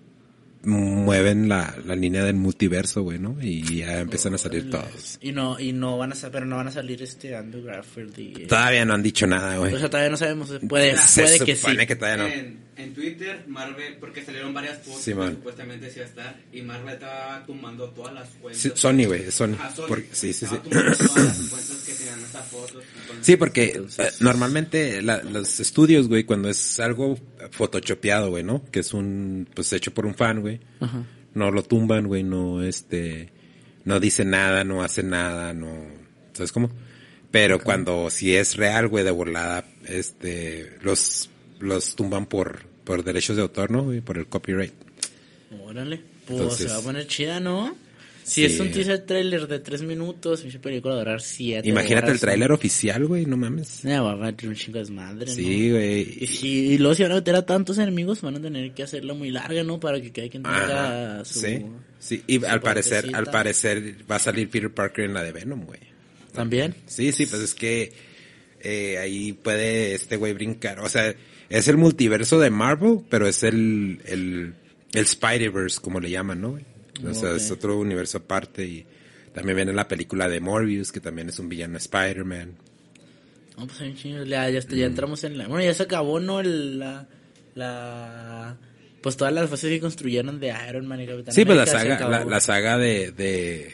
[0.64, 3.36] mueven la, la línea del multiverso, güey, ¿no?
[3.42, 5.18] Y ya empiezan a salir todos.
[5.22, 8.18] Y no y no van a sa- pero no van a salir este Andrew Garfield
[8.20, 9.74] y Todavía no han dicho nada, güey.
[9.74, 11.62] o sea, todavía no sabemos, puede Se puede que sí.
[11.62, 12.56] supone que todavía no.
[12.84, 16.62] En, Twitter, Marvel, porque salieron varias fotos Sí, que supuestamente sí iba a estar, y
[16.62, 18.62] Marvel estaba tumbando todas las cuentas.
[18.62, 19.54] Sí, Sony, güey, Sony.
[19.54, 19.88] Ajá, Sony.
[19.88, 20.56] Porque- sí, sí, sí.
[20.56, 22.84] Estaba tumbando todas las cuentas que tenían estas fotos.
[23.02, 23.64] entonces- Sí, porque
[23.98, 27.18] eh, normalmente la- los estudios, güey, cuando es algo
[27.52, 28.64] photoshopeado, güey, ¿no?
[28.72, 30.60] Que es un, pues hecho por un fan, güey.
[30.80, 31.04] Ajá.
[31.34, 33.32] No lo tumban, güey, no, este,
[33.86, 35.86] no dice nada, no hace nada, no,
[36.34, 36.70] ¿sabes cómo?
[37.32, 41.30] Pero cuando si es real, güey, de volada, este, los,
[41.60, 43.84] los tumban por, por derechos de autor, ¿no?
[43.84, 44.02] güey?
[44.02, 44.74] Por el copyright.
[45.64, 47.76] Órale, pues Entonces- se va a poner chida, ¿no?
[48.24, 48.54] Si Sí.
[48.54, 52.12] es un teaser trailer de tres minutos, mi película va a durar siete Imagínate el
[52.12, 52.22] horas.
[52.22, 53.82] tráiler oficial, güey, no mames.
[53.82, 55.76] Ya, va a haber un chingo de desmadre, Sí, ¿no?
[55.76, 56.18] güey.
[56.24, 58.84] Y si y luego si van a meter a tantos enemigos, van a tener que
[58.84, 59.80] hacerla muy larga, ¿no?
[59.80, 61.40] Para que cada quien tenga su...
[61.40, 61.66] sí,
[62.00, 65.66] sí, y al parecer, al parecer va a salir Peter Parker en la de Venom,
[65.66, 65.80] güey.
[66.32, 66.76] ¿También?
[66.86, 67.92] Sí, sí, pues es que
[68.62, 70.80] eh, ahí puede este güey brincar.
[70.80, 71.14] O sea,
[71.52, 74.54] es el multiverso de Marvel, pero es el, el,
[74.94, 76.60] el Spider-Verse, como le llaman, ¿no?
[77.08, 78.86] O sea, es otro universo aparte y
[79.34, 82.56] también viene la película de Morbius, que también es un villano Spider-Man.
[83.58, 84.80] No, pues ya, ya, ya Mm.
[84.84, 85.48] entramos en la...
[85.48, 86.40] Bueno, ya se acabó, ¿no?
[86.40, 87.08] El, la,
[87.56, 88.58] la...
[89.02, 91.98] Pues todas las fases que construyeron de Iron Man y Capitán Sí, pues la América
[92.00, 93.74] saga, la, la saga de, de,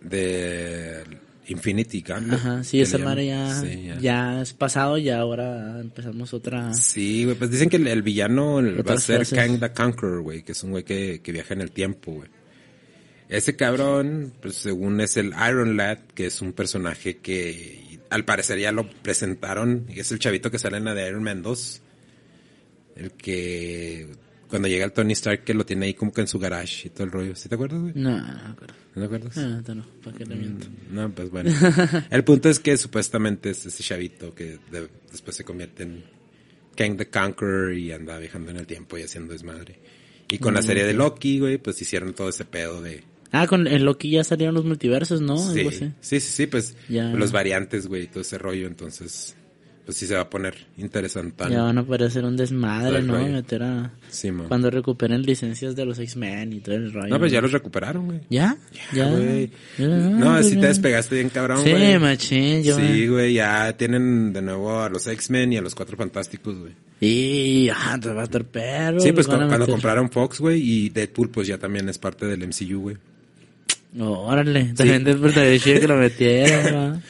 [0.00, 1.04] de
[1.48, 2.38] Infinity Gauntlet.
[2.38, 3.98] Ajá, sí, esa madre ya, Sí, ya.
[3.98, 6.72] ya es pasado y ahora empezamos otra...
[6.74, 9.38] Sí, güey, pues dicen que el, el villano el- va a ser frases.
[9.38, 12.28] Kang the Conqueror, güey, que es un güey que, que viaja en el tiempo, güey.
[13.28, 18.58] Ese cabrón, pues según es el Iron Lad, que es un personaje que al parecer
[18.60, 21.82] ya lo presentaron, y es el chavito que sale en la de Iron Man 2.
[22.96, 24.06] El que
[24.48, 26.90] cuando llega el Tony Stark que lo tiene ahí como que en su garage y
[26.90, 27.34] todo el rollo.
[27.36, 27.92] ¿Sí te acuerdas, güey?
[27.96, 28.74] No, no me acuerdo.
[28.94, 29.38] ¿No te acuerdas?
[29.38, 30.66] Ah, no, ¿para qué te miento?
[30.90, 31.50] No, pues bueno.
[32.10, 36.04] El punto es que supuestamente es ese chavito que de- después se convierte en
[36.76, 39.78] Kang the Conqueror y anda viajando en el tiempo y haciendo desmadre.
[40.28, 40.98] Y con la Mm, serie de ok.
[40.98, 43.02] Loki, güey, pues hicieron todo ese pedo de...
[43.32, 45.36] Ah, con el Loki ya salieron los multiversos, ¿no?
[45.36, 47.10] sí, sí, sí, sí, pues Ya.
[47.12, 48.66] los variantes, güey, todo ese rollo.
[48.66, 49.34] Entonces,
[49.86, 51.44] pues sí se va a poner interesante.
[51.48, 53.14] Ya van a parecer un desmadre, ¿no?
[53.14, 53.28] rollo.
[53.32, 53.92] Meter a...
[54.10, 54.48] Sí, man.
[54.48, 57.06] Cuando recuperen licencias de los X-Men y todo el rollo.
[57.08, 58.20] No, pues ya los recuperaron, güey.
[58.28, 58.56] ¿Ya?
[58.92, 59.08] Ya.
[59.08, 59.48] güey.
[59.78, 61.98] Ya, No, pues si te despegaste bien cabrón, Sí, güey.
[62.00, 65.96] machín, yo- Sí, güey, ya tienen de nuevo a los X-Men y a los Cuatro
[65.96, 66.72] Fantásticos, güey.
[67.00, 68.98] Y, ah, te va a estar perro.
[69.00, 72.80] Sí, pues cuando compraron Fox, güey, y Deadpool, pues ya también es parte del MCU,
[72.80, 72.96] güey.
[73.98, 77.02] Órale, también después te chido que lo metieron, ¿no?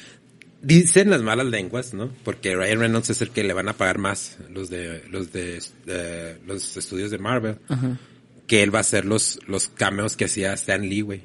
[0.62, 2.10] Dicen las malas lenguas, ¿no?
[2.24, 5.60] Porque Ryan Reynolds es el que le van a pagar más los de los de
[5.86, 7.98] eh, los estudios de Marvel, Ajá.
[8.46, 11.22] que él va a hacer los los cameos que hacía Stan Lee, güey.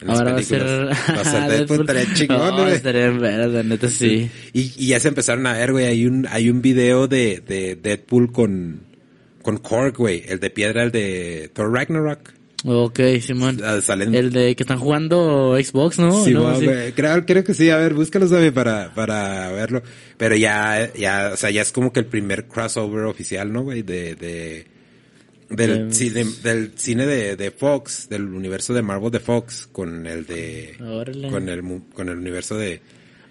[0.00, 0.62] en las Ahora va a ser...
[0.62, 2.82] Va a ser Deadpool, estaría chingón, güey.
[2.82, 4.28] la neta sí.
[4.52, 7.76] Y, y ya se empezaron a ver, güey, hay un, hay un video de, de
[7.76, 8.80] Deadpool con,
[9.42, 12.32] con Korg, güey, el de piedra, el de Thor Ragnarok.
[12.66, 13.60] Ok, Simón.
[13.62, 16.24] Ah, salen- El de que están jugando Xbox, ¿no?
[16.24, 16.58] Sí, ¿No?
[16.58, 16.66] Sí.
[16.96, 19.82] Creo, creo que sí, a ver, búscalo, sabe, para, para verlo.
[20.16, 23.82] Pero ya, ya, o sea, ya es como que el primer crossover oficial, ¿no, güey?
[23.82, 24.66] De, de,
[25.50, 30.06] del, De- cine, del cine de, de Fox, del universo de Marvel de Fox, con
[30.06, 31.28] el de, Órale.
[31.28, 31.62] con el,
[31.94, 32.80] con el universo de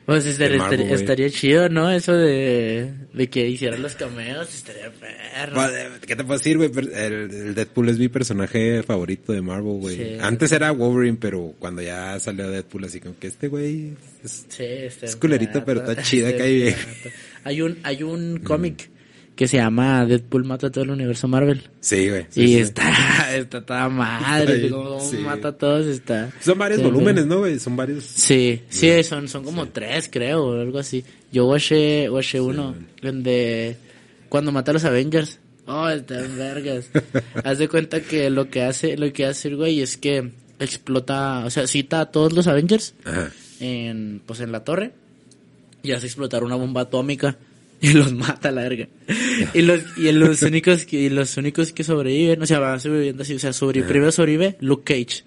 [0.05, 1.89] Pues Marvel, estaría, estaría chido, ¿no?
[1.89, 5.55] Eso de, de que hicieran los cameos, estaría perro.
[5.55, 6.69] Vale, ¿Qué te puedo decir, güey?
[6.75, 9.95] El, el Deadpool es mi personaje favorito de Marvel, güey.
[9.95, 10.17] Sí.
[10.19, 13.93] Antes era Wolverine, pero cuando ya salió Deadpool, así como que este güey
[14.23, 14.65] es, Sí,
[15.01, 16.75] es culerito, pero está chida, cae bien.
[17.45, 18.89] Hay un, hay un cómic
[19.35, 21.63] que se llama Deadpool mata a todo el universo Marvel.
[21.79, 22.25] Sí, güey.
[22.29, 22.57] sí, y sí.
[22.59, 25.17] está, está toda madre, como sí.
[25.17, 26.31] mata a todos, está.
[26.39, 27.25] Son varios volúmenes.
[27.25, 27.59] ¿no, güey?
[27.59, 28.03] Son varios.
[28.03, 31.03] Sí, sí, son, son como tres, creo, o algo así.
[31.31, 33.77] Yo watché, watché uno, donde,
[34.29, 35.39] cuando mata a los Avengers.
[35.65, 36.89] Oh, están vergas.
[37.43, 41.43] Haz de cuenta que lo que hace, lo que hace el güey es que explota,
[41.45, 43.31] o sea, cita a todos los Avengers Ajá.
[43.59, 44.91] en, pues en la torre
[45.81, 47.37] y hace explotar una bomba atómica
[47.89, 48.87] y los mata a la verga.
[49.53, 53.23] Y los, y los únicos que, y los únicos que sobreviven, o sea, van sobreviviendo
[53.23, 55.23] así, o sea, sobre, primero sobrevive Luke Cage.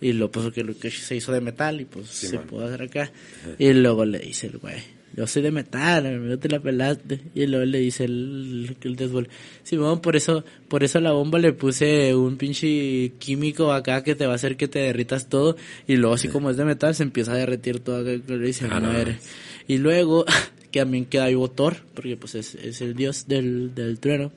[0.00, 2.46] Y lo pues que Luke Cage se hizo de metal y pues Sí, se man.
[2.46, 3.10] pudo hacer acá.
[3.58, 4.82] Y luego le dice el güey,
[5.16, 7.20] yo soy de metal, amigo, te la pelaste.
[7.34, 9.28] Y luego le dice el, el Deadpool,
[9.62, 14.14] Simón, por eso, por eso a la bomba le puse un pinche químico acá que
[14.14, 15.56] te va a hacer que te derritas todo.
[15.86, 18.66] Y luego así como es de metal se empieza a derretir todo acá y se
[18.66, 18.92] Ah, no.
[19.66, 20.26] Y luego
[20.76, 24.30] que también queda vivo Thor, porque pues es, es el dios del, del trueno.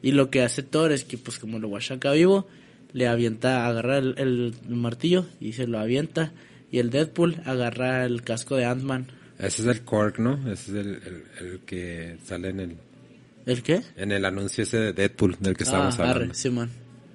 [0.00, 2.48] Y lo que hace Thor es que, pues, como lo guacha acá vivo,
[2.94, 6.32] le avienta, agarra el, el martillo y se lo avienta.
[6.70, 9.08] Y el Deadpool agarra el casco de Ant-Man.
[9.38, 10.36] Ese es el Cork, ¿no?
[10.50, 12.76] Ese es el, el, el que sale en el,
[13.44, 13.82] ¿El qué?
[13.96, 16.34] en el anuncio ese de Deadpool del que estábamos ah, arre, hablando.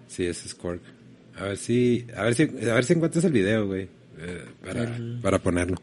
[0.08, 0.82] Sí, ese es Cork.
[1.38, 3.88] A ver si, a ver si, a ver si encuentras el video, güey,
[4.20, 4.46] eh,
[5.24, 5.78] para ponerlo.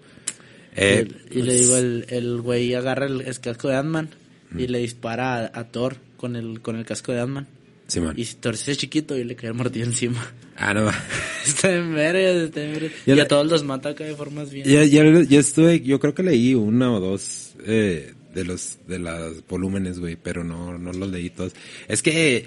[0.77, 4.11] Eh, y le pues, digo, el, el güey agarra el, el casco de Ant-Man
[4.57, 7.47] y le dispara a, a Thor con el, con el casco de Ant-Man.
[7.87, 8.15] Simón.
[8.17, 10.35] Y Thor se chiquito y le cae el martillo encima.
[10.57, 10.91] Ah, no.
[11.47, 12.91] está en verga, está en verga.
[13.07, 14.67] Y a todos los mata acá de formas bien.
[14.67, 18.99] Ya, ya, ya estuve, yo creo que leí una o dos eh, de los de
[18.99, 21.53] los volúmenes, güey, pero no no los leí todos.
[21.89, 22.47] Es que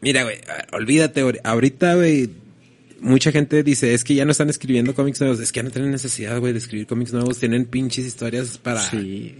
[0.00, 0.38] mira, güey,
[0.72, 2.30] olvídate, ahorita, güey,
[3.00, 5.70] mucha gente dice, es que ya no están escribiendo cómics nuevos, es que ya no
[5.70, 9.34] tienen necesidad, güey, de escribir cómics nuevos, tienen pinches historias para Sí,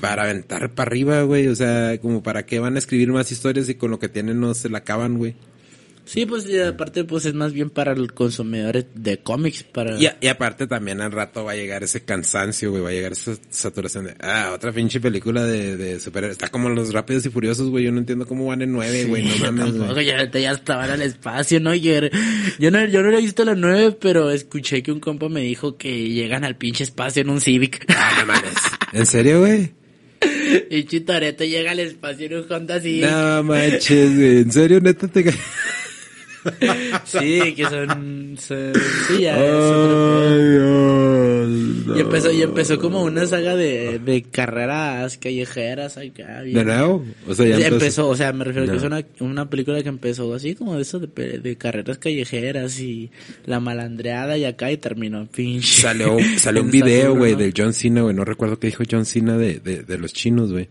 [0.00, 3.68] para aventar para arriba, güey, o sea, como para qué van a escribir más historias
[3.68, 5.34] y con lo que tienen no se la acaban, güey.
[6.08, 10.00] Sí, pues y aparte pues es más bien para el consumidor de cómics, para...
[10.00, 13.12] Y, y aparte también al rato va a llegar ese cansancio, güey, va a llegar
[13.12, 16.32] esa saturación de, ah, otra pinche película de, de superhéroes.
[16.32, 19.22] Está como los Rápidos y Furiosos, güey, yo no entiendo cómo van en nueve, güey,
[19.22, 21.74] no Sí, mames, tampoco, ya, ya estaban al espacio, ¿no?
[21.74, 21.92] Yo,
[22.58, 25.76] yo no, yo no he visto la nueve, pero escuché que un compa me dijo
[25.76, 27.84] que llegan al pinche espacio en un Civic.
[27.94, 28.54] Ah, no mames.
[28.94, 29.74] ¿En serio, güey?
[30.70, 33.10] y Chitoreto llega al espacio en un Honda Civic.
[33.10, 35.22] No manches, güey, ¿en serio, neta te
[37.04, 38.72] Sí, que son, son-
[39.08, 39.36] sí, ya.
[40.28, 42.44] Dios, Y empezó, y no.
[42.44, 46.42] empezó como una saga de, de carreras callejeras acá.
[46.42, 47.04] ¿De nuevo?
[47.26, 48.08] O sea, ya empezó, empezó.
[48.08, 48.78] o sea, me refiero a que No.
[48.78, 53.10] es una, una película que empezó así como de eso de, de carreras callejeras y
[53.46, 55.82] la malandreada y acá y terminó pinche.
[55.82, 57.38] Salió, salió un video, güey, ¿no?
[57.38, 60.52] del John Cena, güey, no recuerdo qué dijo John Cena de, de, de los chinos,
[60.52, 60.68] güey.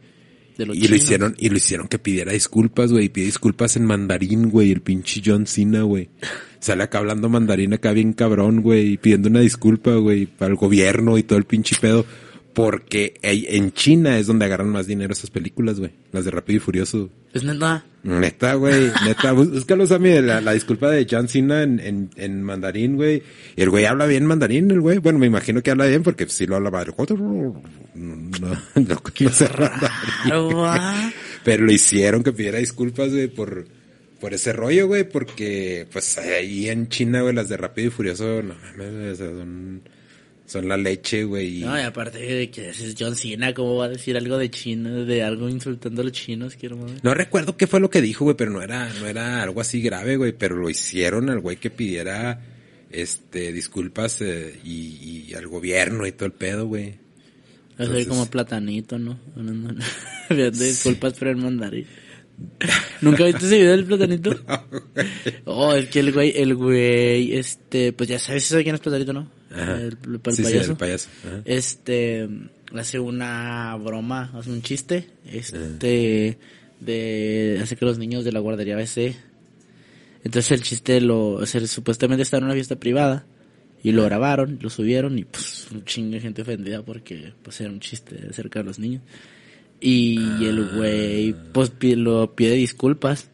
[0.57, 3.77] De los y lo hicieron, y lo hicieron que pidiera disculpas, güey, y pide disculpas
[3.77, 6.09] en mandarín, güey, el pinche John Cena, güey.
[6.59, 10.57] Sale acá hablando mandarín acá bien cabrón, güey, y pidiendo una disculpa, güey, para el
[10.57, 12.05] gobierno y todo el pinche pedo.
[12.57, 15.91] Porque en China es donde agarran más dinero esas películas, güey.
[16.11, 17.07] Las de Rápido y Furioso.
[17.31, 17.85] Es neta.
[18.01, 22.95] Neta, güey, neta, búscalo, Sammy, la, la disculpa de John Cena en, en, en mandarín,
[22.95, 23.21] güey.
[23.55, 24.97] Y el güey habla bien mandarín, el güey.
[24.97, 26.95] Bueno, me imagino que habla bien porque sí lo habla madre.
[26.97, 27.61] No,
[27.93, 29.01] no, no
[29.53, 31.13] mandarín, güey.
[31.43, 33.67] Pero lo hicieron que pidiera disculpas, güey, por,
[34.19, 38.41] por ese rollo, güey, porque, pues, ahí en China, güey, las de Rápido y Furioso,
[38.41, 39.83] no mames, son,
[40.47, 41.59] son la leche, güey.
[41.59, 45.05] No, y aparte de que es John Cena, ¿cómo va a decir algo de chino,
[45.05, 46.55] de algo insultando a los chinos?
[46.55, 46.95] Quiero madre.
[47.03, 49.81] No recuerdo qué fue lo que dijo, güey, pero no era, no era algo así
[49.81, 52.41] grave, güey, pero lo hicieron al güey que pidiera,
[52.89, 56.95] este, disculpas eh, y, y al gobierno y todo el pedo, güey.
[57.77, 59.19] Entonces- como platanito, ¿no?
[60.29, 61.85] Disculpas por el mandarín.
[63.01, 64.35] ¿Nunca viste ese video del platanito?
[65.45, 69.11] Oh, es que el güey, el güey, este, pues ya sabes, ¿sabes quién es platanito,
[69.13, 69.29] no?
[69.63, 70.71] El, el- el Sí, sí, payaso.
[70.71, 71.09] el payaso.
[71.25, 71.41] Ajá.
[71.45, 72.27] Este,
[72.75, 76.37] hace una broma, hace un chiste, este,
[76.79, 79.15] de, hace que los niños de la guardería BC.
[80.23, 83.25] Entonces el chiste lo, o sea, supuestamente estaba en una fiesta privada.
[83.83, 87.69] Y lo grabaron, lo subieron y pues un chingo de gente ofendida porque pues era
[87.69, 89.03] un chiste acerca de los niños.
[89.79, 93.29] Y el güey pues lo pide disculpas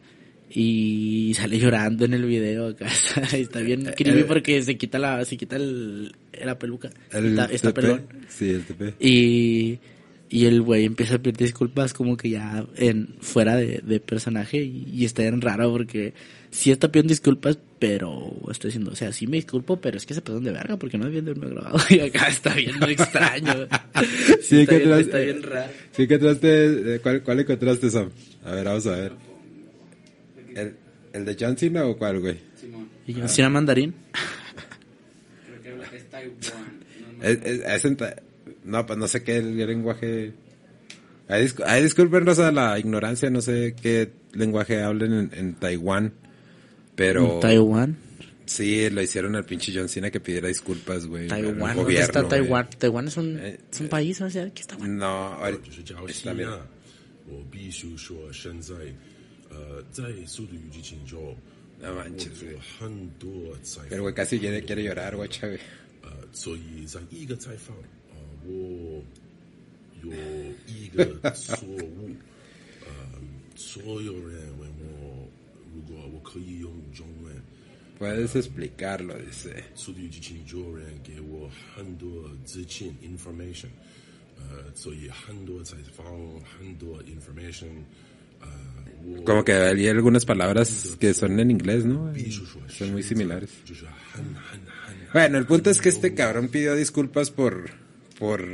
[0.56, 2.86] y sale llorando en el video acá.
[3.32, 6.90] Está, bien creepy porque se quita la, se quita el, la peluca.
[7.10, 8.06] El está, está pelón.
[8.28, 8.94] Sí, el TP.
[9.00, 9.80] Y,
[10.30, 14.58] y el güey empieza a pedir disculpas como que ya en fuera de, de personaje
[14.62, 16.14] y, y está bien raro porque
[16.52, 20.14] sí está pidiendo disculpas, pero está diciendo, o sea, sí me disculpo, pero es que
[20.14, 23.66] se pasaron de verga porque no habían haberme grabado y acá está viendo extraño.
[24.40, 25.72] Sí, está, bien, tras- está bien raro.
[25.90, 28.10] Sí, eh, ¿cuál, ¿cuál encontraste, Sam?
[28.44, 29.33] A ver, vamos a ver.
[30.54, 30.76] ¿El,
[31.12, 32.38] ¿El, de John Cena o cuál, güey?
[32.60, 32.88] Simón.
[33.06, 33.94] ¿Y John Cena mandarín?
[35.62, 36.84] Creo que es Taiwán.
[37.18, 38.16] No, es, es, es en ta...
[38.64, 40.32] no, pues no sé qué el lenguaje...
[41.28, 41.62] Ahí, discu...
[41.64, 41.86] Ahí
[42.38, 46.12] a la ignorancia, no sé qué lenguaje hablen en, en Taiwán,
[46.94, 47.34] pero...
[47.34, 47.96] ¿En Taiwán?
[48.46, 51.28] Sí, lo hicieron al pinche John Cena que pidiera disculpas, güey.
[51.28, 52.66] Taiwán, ¿dónde está Taiwán?
[52.66, 52.78] Wey.
[52.78, 54.28] Taiwán es un, eh, es un eh, país, ¿no?
[54.28, 55.70] ¿Qué está No, ahorita
[56.08, 56.50] está bien.
[59.54, 61.36] 呃，在速度与激情中，
[61.80, 61.86] 我
[62.18, 63.90] 做了很多采访，
[66.02, 67.76] 呃，所以在一个采访，
[68.10, 69.00] 呃，我
[70.02, 70.10] 有
[70.66, 72.10] 一个错误，
[72.84, 72.90] 呃，
[73.54, 75.28] 所有人问我，
[75.72, 77.40] 如果我可以用中文
[78.00, 83.68] ，puedes explicarlo decir，速度与激情中人给我很多资讯 information，
[84.36, 86.04] 呃，所以很多采访，
[86.40, 87.84] 很多 information。
[89.24, 92.12] Como que hay algunas palabras que son en inglés, ¿no?
[92.68, 93.50] Son muy similares.
[95.12, 97.70] Bueno, el punto es que este cabrón pidió disculpas por,
[98.18, 98.44] por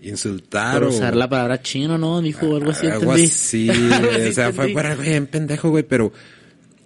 [0.00, 2.20] insultar por usar la palabra chino, ¿no?
[2.20, 2.86] Dijo algo así.
[2.86, 3.24] Algo entendí.
[3.24, 3.70] así,
[4.28, 6.12] o sea, fue para bien pendejo, güey, pero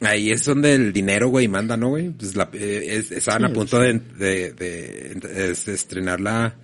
[0.01, 2.11] ahí es donde el dinero, güey, manda, ¿no, güey?
[2.11, 4.01] Pues eh, estaban a punto de,
[5.67, 6.55] estrenar la,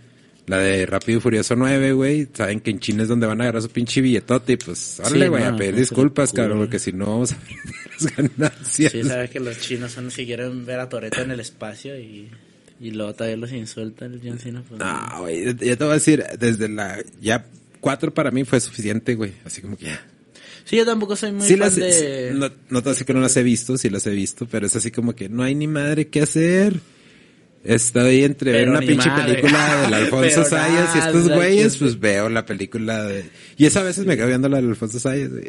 [0.47, 2.29] la de Rápido y Furioso 9, güey.
[2.33, 5.25] Saben que en China es donde van a agarrar su pinche billetote y pues, órale,
[5.25, 7.57] Sí, güey, no, a pedir no disculpas, cabrón, porque si no vamos a perder
[8.01, 8.93] las ganancias.
[8.93, 11.99] Sí, sabes que los chinos son los que quieren ver a Toreto en el espacio
[11.99, 12.29] y,
[12.81, 14.63] y luego todavía los insulta el John Cena.
[14.69, 17.47] Pues, No, güey, ya te voy a decir, desde la, ya
[17.81, 19.33] cuatro para mí fue suficiente, güey.
[19.45, 20.05] Así como que ya.
[20.65, 22.31] Sí, yo tampoco soy muy Sí fan las, de...
[22.35, 24.47] no, no te voy a decir que no las he visto, sí las he visto,
[24.47, 26.81] pero es así como que no hay ni madre que hacer.
[27.65, 29.35] Estoy entre ver una pinche madre.
[29.35, 33.25] película del Alfonso Sayas y estos güeyes, pues veo la película de...
[33.57, 35.31] Y esa a veces me quedo viendo la del Alfonso Sayas.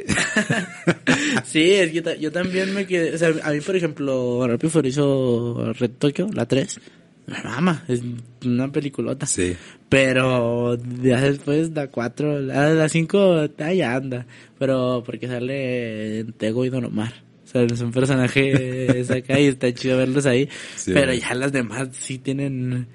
[1.45, 3.15] Sí, es que yo también me quedé...
[3.15, 6.79] O sea, a mí, por ejemplo, Rápido Furioso Red Tokyo, la 3,
[7.25, 8.01] me mama, es
[8.45, 9.25] una peliculota.
[9.25, 9.55] Sí.
[9.89, 13.45] Pero ya después la 4, la, la 5
[13.75, 14.25] ya anda.
[14.59, 17.22] Pero porque sale Tego y Don Omar.
[17.53, 20.49] Sea, son personajes acá y está chido verlos ahí.
[20.75, 21.19] Sí, pero güey.
[21.19, 22.87] ya las demás sí tienen...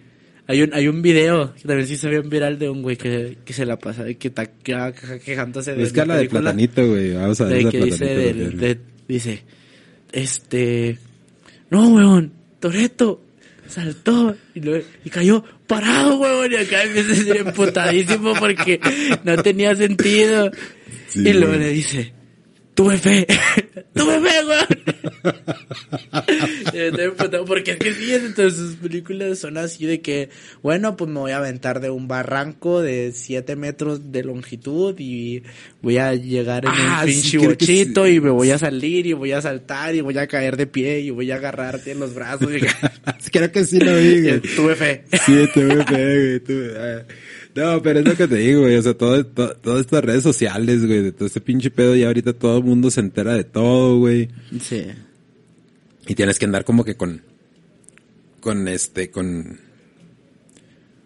[0.50, 3.36] Hay un, hay un video que también sí se ve viral de un güey que,
[3.44, 6.26] que se la pasa, que está que- que- quejándose de Busca la de.
[6.28, 7.12] Platanito, güey.
[7.12, 8.56] Vamos a ver De que dice, güey.
[8.56, 9.42] de- dice,
[10.10, 10.98] este,
[11.70, 13.22] no, weón, Toreto
[13.66, 18.80] saltó y, lo- y cayó parado, weón, y acá empieza a ser emputadísimo porque
[19.24, 20.50] no tenía sentido.
[21.08, 21.58] Sí, y luego güey.
[21.60, 22.12] le dice,
[22.74, 23.26] tuve fe,
[23.94, 24.66] tuve fe, weón.
[26.72, 30.28] Y estoy emputado porque es que sí, entonces sus películas son así de que,
[30.62, 35.42] bueno, pues me voy a aventar de un barranco de 7 metros de longitud y
[35.82, 38.12] voy a llegar en Ah, un sí, pinche bochito sí.
[38.12, 41.00] y me voy a salir y voy a saltar y voy a caer de pie
[41.00, 42.48] y voy a agarrarte en los brazos.
[43.32, 44.40] Creo que sí lo vi, güey.
[44.40, 45.04] Tuve fe.
[45.26, 46.40] Sí, tuve fe, güey.
[46.40, 47.04] tuve- ah.
[47.58, 48.76] No, pero es lo que te digo, güey.
[48.76, 52.04] O sea, todo, to- todas estas redes sociales, güey, de todo este pinche pedo, y
[52.04, 54.28] ahorita todo el mundo se entera de todo, güey.
[54.62, 54.84] Sí.
[56.06, 57.22] Y tienes que andar como que con,
[58.40, 59.60] con este, con,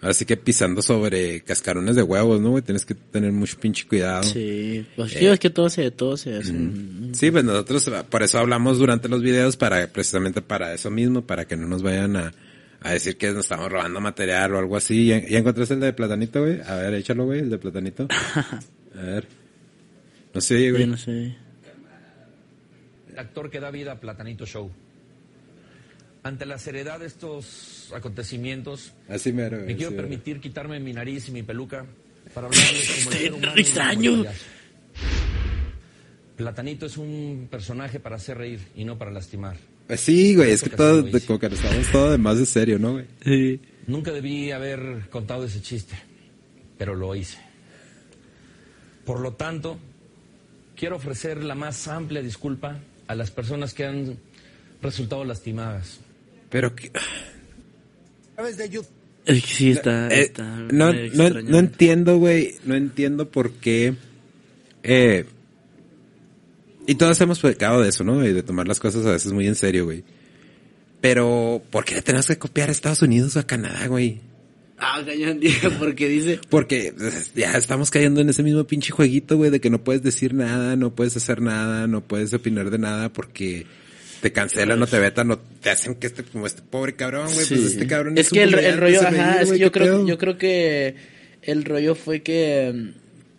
[0.01, 2.63] así que pisando sobre cascarones de huevos, ¿no, güey?
[2.63, 4.23] Tienes que tener mucho pinche cuidado.
[4.25, 5.19] Sí, pues Eh.
[5.21, 6.53] sí, es que todo se, todo se hace.
[7.13, 11.47] Sí, pues nosotros por eso hablamos durante los videos para precisamente para eso mismo, para
[11.47, 12.33] que no nos vayan a,
[12.85, 15.07] a decir que nos estamos robando material o algo así.
[15.07, 16.61] ¿Ya, ya encontraste el de platanito, güey?
[16.61, 18.09] A ver, échalo, güey, el de platanito.
[18.95, 19.27] A ver.
[20.35, 20.83] No sé, oye, güey.
[20.83, 21.35] Yo no sé.
[23.11, 24.71] El actor que da vida a Platanito Show.
[26.23, 30.03] Ante la seriedad de estos acontecimientos, Así mero, me quiero mero.
[30.05, 31.85] permitir quitarme mi nariz y mi peluca
[32.33, 34.25] para hablarles como el ser humano extraño.
[36.37, 39.57] Platanito es un personaje para hacer reír y no para lastimar.
[39.87, 41.27] Pues sí, güey, es que todo, hice.
[41.27, 43.07] como que estamos todo de más de serio, ¿no, güey?
[43.25, 43.61] Sí.
[43.87, 45.95] Nunca debí haber contado ese chiste,
[46.79, 47.39] pero lo hice.
[49.05, 49.79] Por lo tanto,
[50.77, 52.79] quiero ofrecer la más amplia disculpa
[53.09, 54.17] a las personas que han
[54.81, 55.99] resultado lastimadas.
[56.49, 56.91] Pero que...
[59.25, 62.57] Es que sí, está, Eh, está no, no, no entiendo, güey.
[62.65, 63.95] No entiendo por qué.
[64.83, 65.27] Eh,
[66.87, 68.25] y todos hemos pecado de eso, ¿no?
[68.27, 70.05] Y de tomar las cosas a veces muy en serio, güey.
[71.01, 74.21] Pero, ¿por qué le tenemos que copiar a Estados Unidos o a Canadá, güey?
[74.79, 75.41] Ah, cañón,
[75.79, 76.41] porque dice.
[76.49, 80.03] Porque pues, ya estamos cayendo en ese mismo pinche jueguito, güey, de que no puedes
[80.03, 83.67] decir nada, no puedes hacer nada, no puedes opinar de nada porque
[84.21, 87.45] te cancelan o te vetan o te hacen que este, como este pobre cabrón, güey,
[87.47, 87.55] Sí.
[87.57, 90.07] pues este cabrón es un que el, rollo, ajá, es que yo ¿qué creo, pedo?
[90.07, 90.95] yo creo que
[91.43, 92.93] el rollo fue que,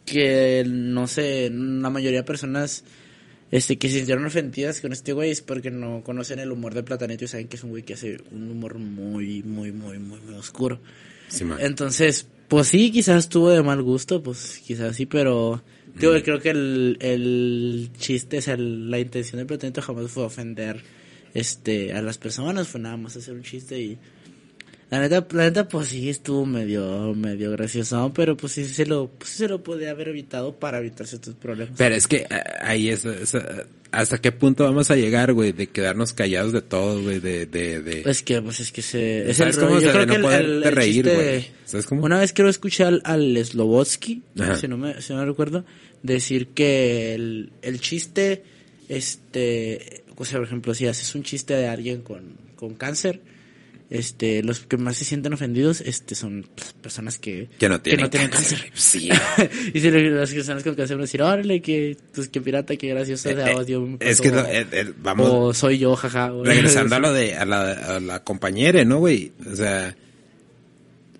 [0.05, 2.83] que no sé, la mayoría de personas
[3.53, 6.81] este, que se sintieron ofendidas con este güey es porque no conocen el humor de
[6.81, 10.19] Platanito y saben que es un güey que hace un humor muy, muy, muy, muy,
[10.21, 10.79] muy oscuro.
[11.27, 11.45] Sí.
[11.59, 15.61] Entonces, pues sí, quizás estuvo de mal gusto, pues quizás sí, pero
[15.93, 20.81] digo, creo que el, el chiste, o sea, la intención de Platanito jamás fue ofender
[21.35, 23.99] este a las personas, fue nada más hacer un chiste y
[24.93, 29.07] la neta, la neta pues sí estuvo medio, medio gracioso, pero pues sí se lo,
[29.09, 31.73] pues se lo podía haber evitado para evitar ciertos problemas.
[31.77, 35.51] Pero es que ah, ahí es, es, ah, hasta qué punto vamos a llegar, güey,
[35.51, 38.03] de quedarnos callados de todo, güey, de, de, de...
[38.05, 39.29] Es que, pues es que se.
[39.29, 39.79] Es ¿Sabes el cómo?
[39.79, 41.47] Yo creo que no el- poderte el, el reír, güey.
[41.65, 42.03] ¿Sabes cómo?
[42.03, 45.65] Una vez creo escuché al, al si no, me, si no recuerdo,
[46.01, 48.43] decir que el, el chiste,
[48.89, 50.03] este.
[50.15, 53.32] O sea, por ejemplo, si haces un chiste de alguien con, con cáncer.
[53.93, 58.09] Este, los que más se sienten ofendidos, este, son pues, personas que, Que no tienen
[58.09, 58.57] tienen cáncer.
[58.59, 58.71] cáncer.
[58.75, 59.07] Sí.
[59.73, 62.87] y si las personas con cáncer van a decir, órale, que, pues, que pirata, que
[62.87, 63.97] gracioso, Eh, eh, audio.
[63.99, 66.31] es pasó", que no, eh, eh, vamos- O soy yo, jaja.
[66.43, 69.31] Regresando a lo de, a la, a la compañera, ¿no, güey?
[69.51, 69.95] O sea,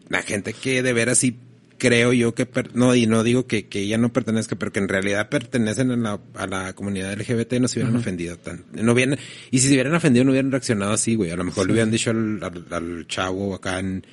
[0.10, 1.36] la gente que de veras sí
[1.88, 4.80] creo yo que, per- no, y no digo que, que ella no pertenezca, pero que
[4.80, 8.94] en realidad pertenecen a la, a la comunidad LGBT no se hubieran ofendido tan, no
[8.94, 9.18] hubieran,
[9.52, 11.32] y si se hubieran ofendido no hubieran reaccionado así, güey.
[11.32, 11.68] A lo mejor Sí.
[11.68, 14.06] le hubieran dicho al, al, al chavo acá en,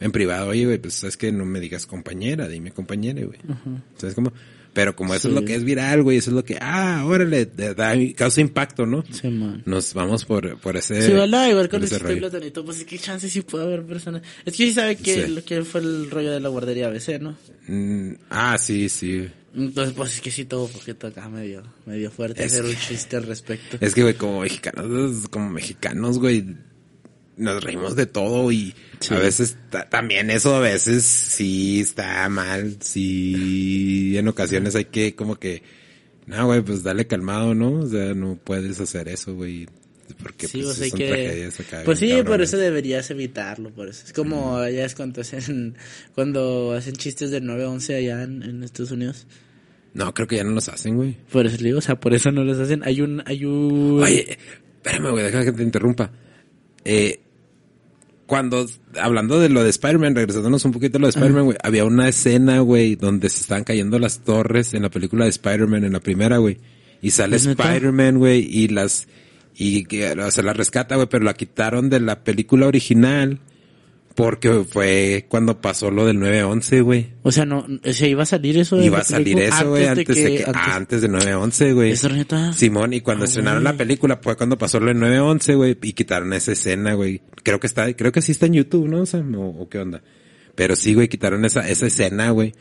[0.00, 3.38] en privado, oye, güey, pues es que no me digas compañera, dime compañera, güey.
[3.96, 4.32] ¿Sabes cómo?
[4.74, 5.34] Pero como eso Sí.
[5.34, 8.86] es lo que es viral, güey, eso es lo que, ah, órale, da, causa impacto,
[8.86, 9.04] ¿no?
[9.10, 9.62] Sí, man.
[9.66, 11.02] Nos vamos por, por ese.
[11.02, 12.18] Sí, no, igual con ese rollo.
[12.20, 14.22] platanito, pues qué chance si puede haber personas.
[14.46, 15.30] Es que sí sabe que Sí.
[15.30, 17.36] lo que fue el rollo de la guardería ABC, ¿no?
[17.68, 19.28] Mm, ah, sí, sí.
[19.54, 22.78] Entonces, pues es que sí todo porque toca medio, medio fuerte Es hacer un que-
[22.80, 23.76] chiste al respecto.
[23.78, 26.46] Es que, güey, como mexicanos, como mexicanos, güey,
[27.36, 29.14] nos reímos de todo y Sí.
[29.14, 35.14] a veces ta- también eso a veces sí está mal, sí en ocasiones hay que
[35.14, 35.62] como que,
[36.26, 37.80] no, güey, pues dale calmado, ¿no?
[37.80, 39.66] O sea, no puedes hacer eso, güey,
[40.22, 41.08] porque Sí, pues, son que...
[41.08, 44.04] tragedias acá Pues sí, por eso deberías evitarlo, por eso.
[44.06, 45.76] Es como allá es cuando hacen,
[46.14, 49.26] cuando hacen chistes de 9 a 11 allá en, en Estados Unidos.
[49.94, 51.16] No, creo que ya no los hacen, güey.
[51.30, 52.82] Por eso le digo, o sea, por eso no los hacen.
[52.84, 54.00] Hay un, hay un...
[54.02, 54.38] Oye,
[54.76, 56.10] espérame, güey, deja que te interrumpa.
[56.84, 57.20] Eh,
[58.26, 58.66] cuando,
[59.00, 62.08] hablando de lo de Spider-Man, regresándonos un poquito a lo de Spider-Man, güey, había una
[62.08, 66.00] escena, güey, donde se estaban cayendo las torres en la película de Spider-Man, en la
[66.00, 66.58] primera, güey.
[67.02, 67.36] Y sale.
[67.36, 69.08] Spider-Man, güey, y las,
[69.56, 69.86] y
[70.18, 73.40] o sea, la rescata, güey, pero la quitaron de la película original
[74.14, 77.10] porque fue cuando pasó lo del 9-11, güey.
[77.22, 79.86] O sea, no, o sea, iba a salir eso de Iba a salir eso, güey,
[79.86, 81.90] antes, de que, antes- antes de 9-11, güey.
[81.92, 82.52] ¿Es neta?
[82.52, 85.92] Simón, y cuando Ah, estrenaron la película fue cuando pasó lo del 9-11, güey, y
[85.92, 87.22] quitaron esa escena, güey.
[87.42, 89.00] Creo que está, creo que sí está en YouTube, ¿no?
[89.02, 90.02] O, sea, o, o qué onda.
[90.54, 92.52] Pero sí, güey, quitaron esa, esa escena, güey.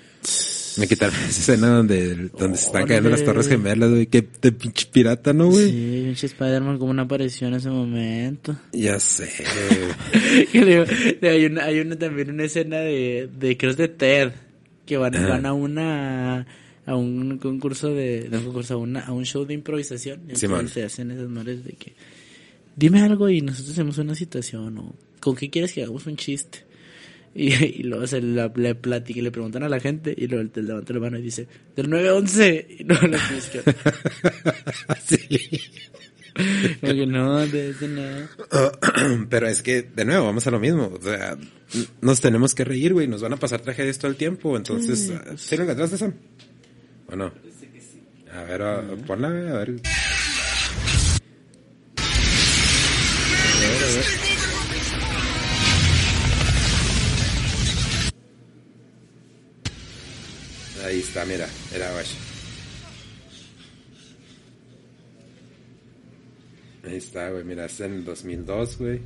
[0.77, 4.07] Me quitaron esa escena donde, donde se están cayendo las torres gemelas, güey.
[4.07, 5.69] Qué de pinche pirata, ¿no, güey?
[5.69, 8.55] Sí, pinche Spider-Man como una apareció en ese momento.
[8.71, 9.29] Ya sé.
[11.21, 14.31] Hay una, hay una también una escena de, de creo es de Ted,
[14.85, 16.45] que van, van a una,
[16.85, 20.21] a un concurso de, un concurso, a, una, a un show de improvisación.
[20.27, 21.93] Y entonces se hacen esas madres de que,
[22.75, 26.70] dime algo y nosotros hacemos una situación, o con qué quieres que hagamos un chiste.
[27.33, 30.49] Y, y luego se la, le platica y le preguntan a la gente y luego
[30.53, 32.65] él levanta la mano y dice, del 9-11.
[32.79, 33.61] Y no, no tienes que...
[35.17, 35.61] sí.
[36.79, 38.01] Como que no, de ese no.
[39.29, 40.91] Pero es que, de nuevo, vamos a lo mismo.
[40.97, 41.37] O sea,
[42.01, 43.07] nos tenemos que reír, güey.
[43.07, 44.55] Nos van a pasar tragedias todo el tiempo.
[44.55, 45.13] Entonces, Sí.
[45.13, 46.13] ah, ¿sí lo encontraste, Sam?
[47.07, 47.33] ¿O no?
[48.33, 49.51] A ver, a- ponla, a ver.
[49.51, 49.73] A ver,
[53.83, 54.20] a ver.
[60.91, 62.05] Ahí está, mira, era guay.
[66.83, 68.99] Ahí está, güey, mira, es en el 2002, güey.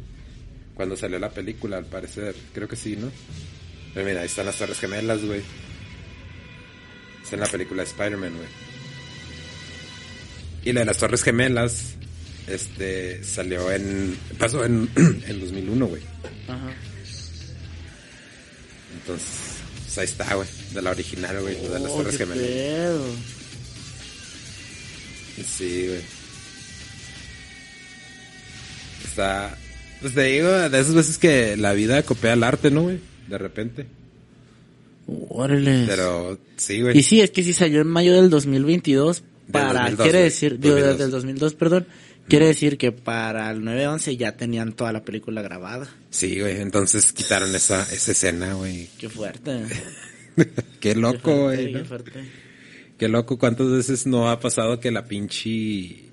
[0.73, 2.33] Cuando salió la película, al parecer.
[2.55, 3.11] Creo que sí, ¿no?
[3.93, 5.43] Pero mira, ahí están las Torres Gemelas, güey.
[7.23, 8.47] Es en la película de Spider-Man, güey.
[10.63, 11.97] Y la de las Torres Gemelas,
[12.47, 14.17] este, salió en...
[14.39, 16.01] Pasó en, en 2001, güey.
[16.47, 16.73] Ajá.
[18.91, 19.54] Entonces,
[19.95, 20.47] pues ahí está, güey.
[20.73, 21.55] De la original, güey.
[21.55, 22.45] De las Oh, Torres Gemelas.
[22.45, 23.05] pedo.
[25.57, 26.01] Sí, güey.
[29.05, 29.57] Está,
[30.01, 32.99] Pues te digo, de esas veces que la vida copia el arte, ¿no, güey?
[33.27, 33.85] De repente.
[35.29, 35.85] Órale.
[35.87, 36.97] Pero sí, güey.
[36.97, 40.75] Y sí, es que si salió en mayo del 2022, para, 2002, quiere decir, digo,
[40.75, 40.97] 2002.
[40.99, 41.87] del 2002, perdón,
[42.27, 45.87] quiere decir que para el 9-11 ya tenían toda la película grabada.
[46.09, 46.61] Sí, güey.
[46.61, 48.89] Entonces quitaron esa, esa escena, güey.
[48.97, 49.65] Qué fuerte.
[50.79, 51.71] Qué loco, güey.
[51.71, 51.85] Qué ¿no?
[51.85, 52.25] fuerte.
[52.97, 53.37] Qué loco.
[53.37, 56.05] ¿Cuántas veces no ha pasado que la pinche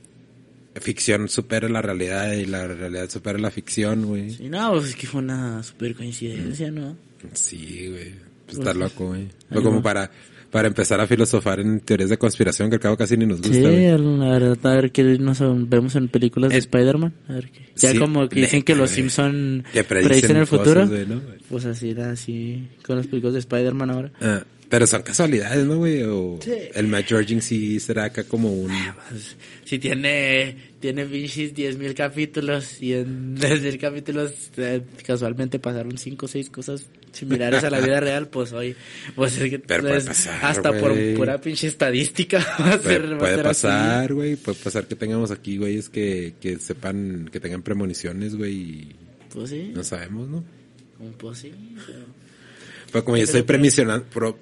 [0.81, 4.31] ficción supere la realidad y la realidad supere la ficción, güey?
[4.31, 6.97] Sí, no, pues es que fue una super coincidencia, ¿no?
[7.35, 8.11] Sí, güey.
[8.47, 9.29] Pues Pues, está loco, güey.
[9.51, 10.11] Fue como para,
[10.53, 13.55] para empezar a filosofar en teorías de conspiración que al cabo casi ni nos gusta,
[13.57, 17.13] Sí, la verdad, a ver qué nos vemos en películas de Spider-Man.
[17.29, 17.71] A ver qué.
[17.75, 18.91] Ya sí, como que dicen que los.
[18.91, 20.87] Simpson predicen predicen el cosas, futuro.
[20.89, 21.21] güey, ¿no?
[21.49, 24.13] Pues así era, así con las películas de Spider-Man ahora.
[24.21, 26.03] Ah, pero son casualidades, ¿no, güey?
[26.05, 26.53] O Sí.
[26.75, 28.71] el Matt Georging sí será acá como un...
[29.11, 36.25] Pues, si tiene, tiene pinches 10.000 capítulos y en 10.000 capítulos eh, casualmente pasaron 5
[36.25, 38.75] o 6 cosas similares a la vida real, pues hoy,
[39.15, 41.15] pues es que Pero puede es- pasar, hasta por güey.
[41.15, 43.63] pura pinche estadística va a Puede, ser, a puede ser así.
[43.67, 44.37] pasar, güey.
[44.37, 48.89] Puede pasar que tengamos aquí, güeyes, que, que sepan, que tengan premoniciones, güey.
[49.33, 50.45] Pues sí, No sabemos, ¿no?
[51.19, 51.53] pues sí,
[51.87, 52.07] pero-
[52.93, 54.39] Pero como yo estoy premisionando, pro,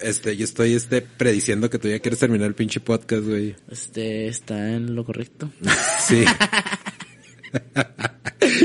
[0.00, 3.54] este, yo estoy, este, prediciendo que tú ya quieres terminar el pinche podcast, güey.
[3.70, 5.50] este está en lo correcto.
[6.00, 6.24] Sí.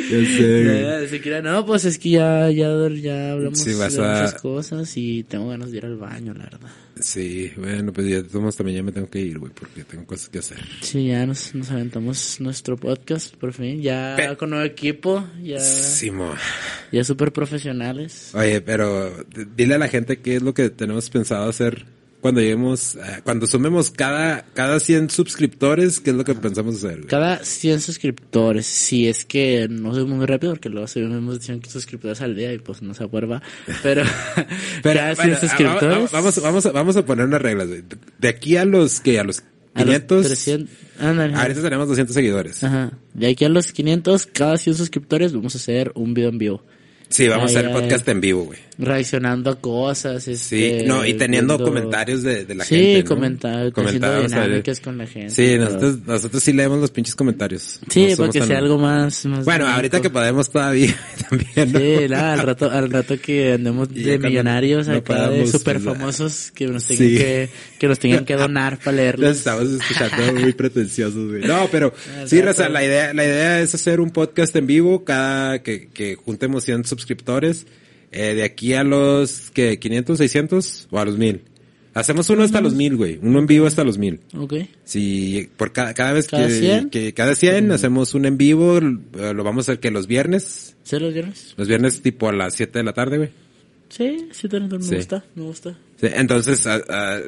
[0.10, 4.34] Yo sé, quiera, no, pues es que ya, ya, ya hablamos Sí, de a- muchas
[4.41, 6.70] cosas y tengo ganas de ir al baño, la verdad.
[6.99, 10.30] Sí, bueno, pues ya todos también ya me tengo que ir, güey, porque tengo cosas
[10.30, 10.60] que hacer.
[10.82, 16.34] Sí, ya nos, nos aventamos nuestro podcast, por fin, ya con nuevo equipo, ya, Simo.
[16.91, 18.32] ya súper profesionales.
[18.34, 19.12] Oye, pero
[19.58, 21.86] dile a la gente qué es lo que tenemos pensado hacer
[22.26, 26.95] cuando lleguemos, eh, cuando sumemos cada, cada 100 suscriptores, qué es lo que pensamos hacer,
[26.95, 27.05] güey.
[27.07, 32.21] Cada 100 suscriptores, si es que no soy muy rápido, porque luego subimos 100 suscriptores
[32.21, 33.43] al día y pues no se acuerda,
[33.84, 34.01] pero,
[34.82, 37.84] Pero, cada 100 bueno, suscriptores, Vamos, vamos, vamos, a, vamos a poner unas reglas, güey.
[38.17, 39.43] De aquí a los que a los
[39.76, 41.36] a los 500, 300, ándale.
[41.36, 42.63] ahorita tenemos 200 seguidores.
[42.63, 42.97] Ajá.
[43.13, 46.63] De aquí a los 500, cada 100 suscriptores vamos a hacer un video en vivo.
[47.10, 47.74] Sí, vamos a hacer ay.
[47.82, 48.60] podcast en vivo, güey.
[48.78, 53.03] Reaccionando a cosas, Sí, este, no, y teniendo viendo- comentarios de, de la sí, gente.
[53.03, 53.10] ¿no?
[53.16, 55.30] comentar- haciendo Comentarios, dinámicas eh, con la gente.
[55.30, 55.66] Sí, todo.
[55.66, 57.80] nosotros, nosotros sí leemos los pinches comentarios.
[57.89, 60.93] Sí, No somos para que tan- sea algo más, más Bueno, ahorita que podemos todavía
[61.30, 61.80] también, ¿no?
[61.80, 66.51] Sí, nada, al rato, al rato que andemos de millonarios no acá, de super famosos,
[66.51, 67.18] que nos tengan Sí.
[67.18, 67.49] que,
[67.80, 69.38] que nos tengan que donar para Los leerlos.
[69.38, 71.43] estamos escuchando muy pretenciosos, güey.
[71.47, 71.93] No, pero
[72.26, 72.41] sí.
[72.41, 76.66] Raza, la idea, la idea es hacer un podcast en vivo cada que, que juntemos
[76.66, 77.66] 100 suscriptores.
[78.12, 81.41] Eh, de aquí a los, que 500, 600 o a los 1000.
[81.93, 83.20] Hacemos uno hasta los 1000, güey.
[83.22, 84.20] Uno en vivo hasta los 1000.
[84.38, 84.54] Ok.
[84.84, 86.89] Si por cada, cada vez ¿Cada que, 100?
[86.89, 90.76] que cada 100 hacemos un en vivo, eh, lo vamos a hacer que los viernes,
[90.84, 91.54] ¿Sí los viernes?
[91.58, 93.30] los viernes tipo a las 7 de la tarde, güey.
[93.89, 94.96] Sí, sí, me Sí.
[94.96, 95.78] gusta, me gusta.
[96.02, 97.22] Sí, entonces, a- a-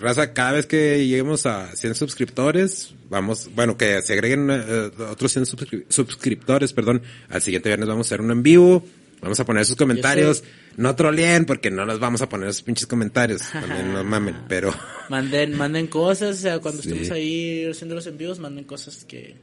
[0.00, 5.32] raza, cada vez que lleguemos a 100 suscriptores, vamos, bueno, que se agreguen eh, otros
[5.32, 8.84] 100 suscri- suscriptores, perdón, al siguiente viernes vamos a hacer uno en vivo,
[9.20, 10.44] vamos a poner sus comentarios,
[10.76, 14.72] no troleen porque no los vamos a poner esos pinches comentarios, también no mamen, pero
[15.08, 16.88] Manden, manden cosas, o sea, cuando Sí.
[16.90, 19.36] estemos ahí haciendo los envíos, manden cosas que...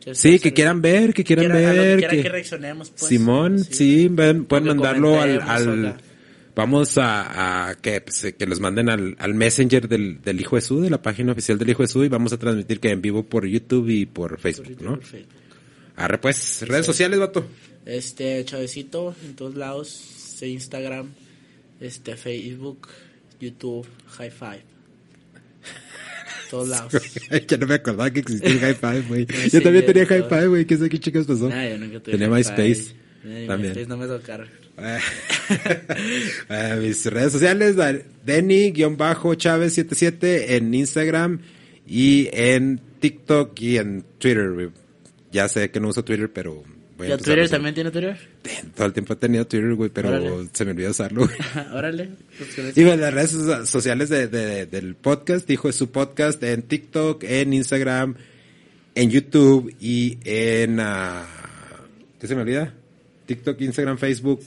[0.00, 3.08] que sí, que quieran ver, que quieran lo que ver, quieran que, reaccionemos, pues.
[3.08, 5.96] Simón, sí, ven, pueden mandarlo al,
[6.54, 10.62] vamos a, a que, pues, que los manden al, al messenger del, del Hijo de
[10.62, 13.00] Su, de la página oficial del Hijo de Su, y vamos a transmitir que en
[13.00, 14.98] vivo por YouTube y por Facebook, ¿no?
[14.98, 15.34] Perfecto.
[15.96, 17.46] Arre pues, redes sociales, vato.
[17.84, 21.12] Este, Chavecito, en todos lados, de Instagram,
[21.80, 22.88] este, Facebook,
[23.40, 23.86] YouTube,
[24.18, 24.62] High Five.
[26.50, 26.92] Todos lados.
[27.48, 29.26] ya no me acordaba que existía el High Five, güey.
[29.26, 30.06] Sí, Yo también tenía.
[30.06, 30.66] High Five, güey.
[30.66, 31.48] ¿Qué sé qué chicas pasó?
[31.48, 32.94] Nah, yo nunca tuve tenía MySpace.
[33.22, 33.72] También.
[33.72, 34.48] MySpace no me tocaron.
[34.78, 34.98] Eh,
[36.80, 37.74] mis redes sociales,
[38.24, 41.40] Denny-Chávez77 en Instagram
[41.86, 44.70] y en TikTok y en Twitter.
[45.30, 46.62] Ya sé que no uso Twitter, pero
[47.02, 48.18] voy a ¿Ya empezar a Twitter también tiene Twitter?
[48.74, 50.48] Todo el tiempo he tenido Twitter, güey, pero Órale.
[50.52, 51.38] se me olvidó usarlo, güey.
[51.74, 52.10] Órale.
[52.38, 52.76] pues.
[52.76, 56.62] Y bueno, las redes so- sociales de, de- del podcast, dijo es su podcast en
[56.62, 58.14] TikTok, en Instagram,
[58.94, 60.80] en YouTube y en...
[60.80, 61.26] ah,
[62.20, 62.72] ¿Qué se me olvida?
[63.26, 64.40] TikTok, Instagram, Facebook,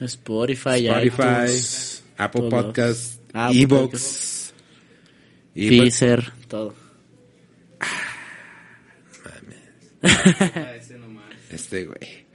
[0.00, 2.50] Spotify, Spotify, iTunes, Apple todo.
[2.50, 4.52] Podcast, Apple Evox.
[5.54, 6.74] Y Deezer, todo.
[11.52, 12.26] Este, güey.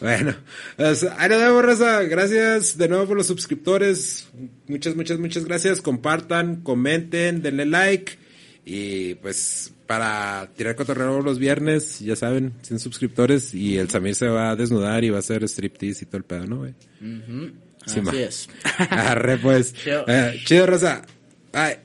[0.00, 0.34] Bueno,
[0.76, 2.02] pues, ahí nos vemos, raza.
[2.02, 4.28] Gracias de nuevo por los suscriptores.
[4.66, 5.80] Muchas, muchas, muchas gracias.
[5.80, 8.18] Compartan, comenten, denle like.
[8.64, 14.28] Y pues para tirar cotorreo los viernes, ya saben, 100 suscriptores y el Samir se
[14.28, 16.74] va a desnudar y va a hacer striptease y todo el pedo, ¿no, güey?
[17.00, 17.52] Sí,
[17.86, 18.12] Así ma.
[18.12, 18.48] es.
[18.90, 19.74] Arre, pues.
[19.74, 20.04] Chido.
[20.06, 21.02] Eh, chido, Rosa.
[21.52, 21.78] Bye.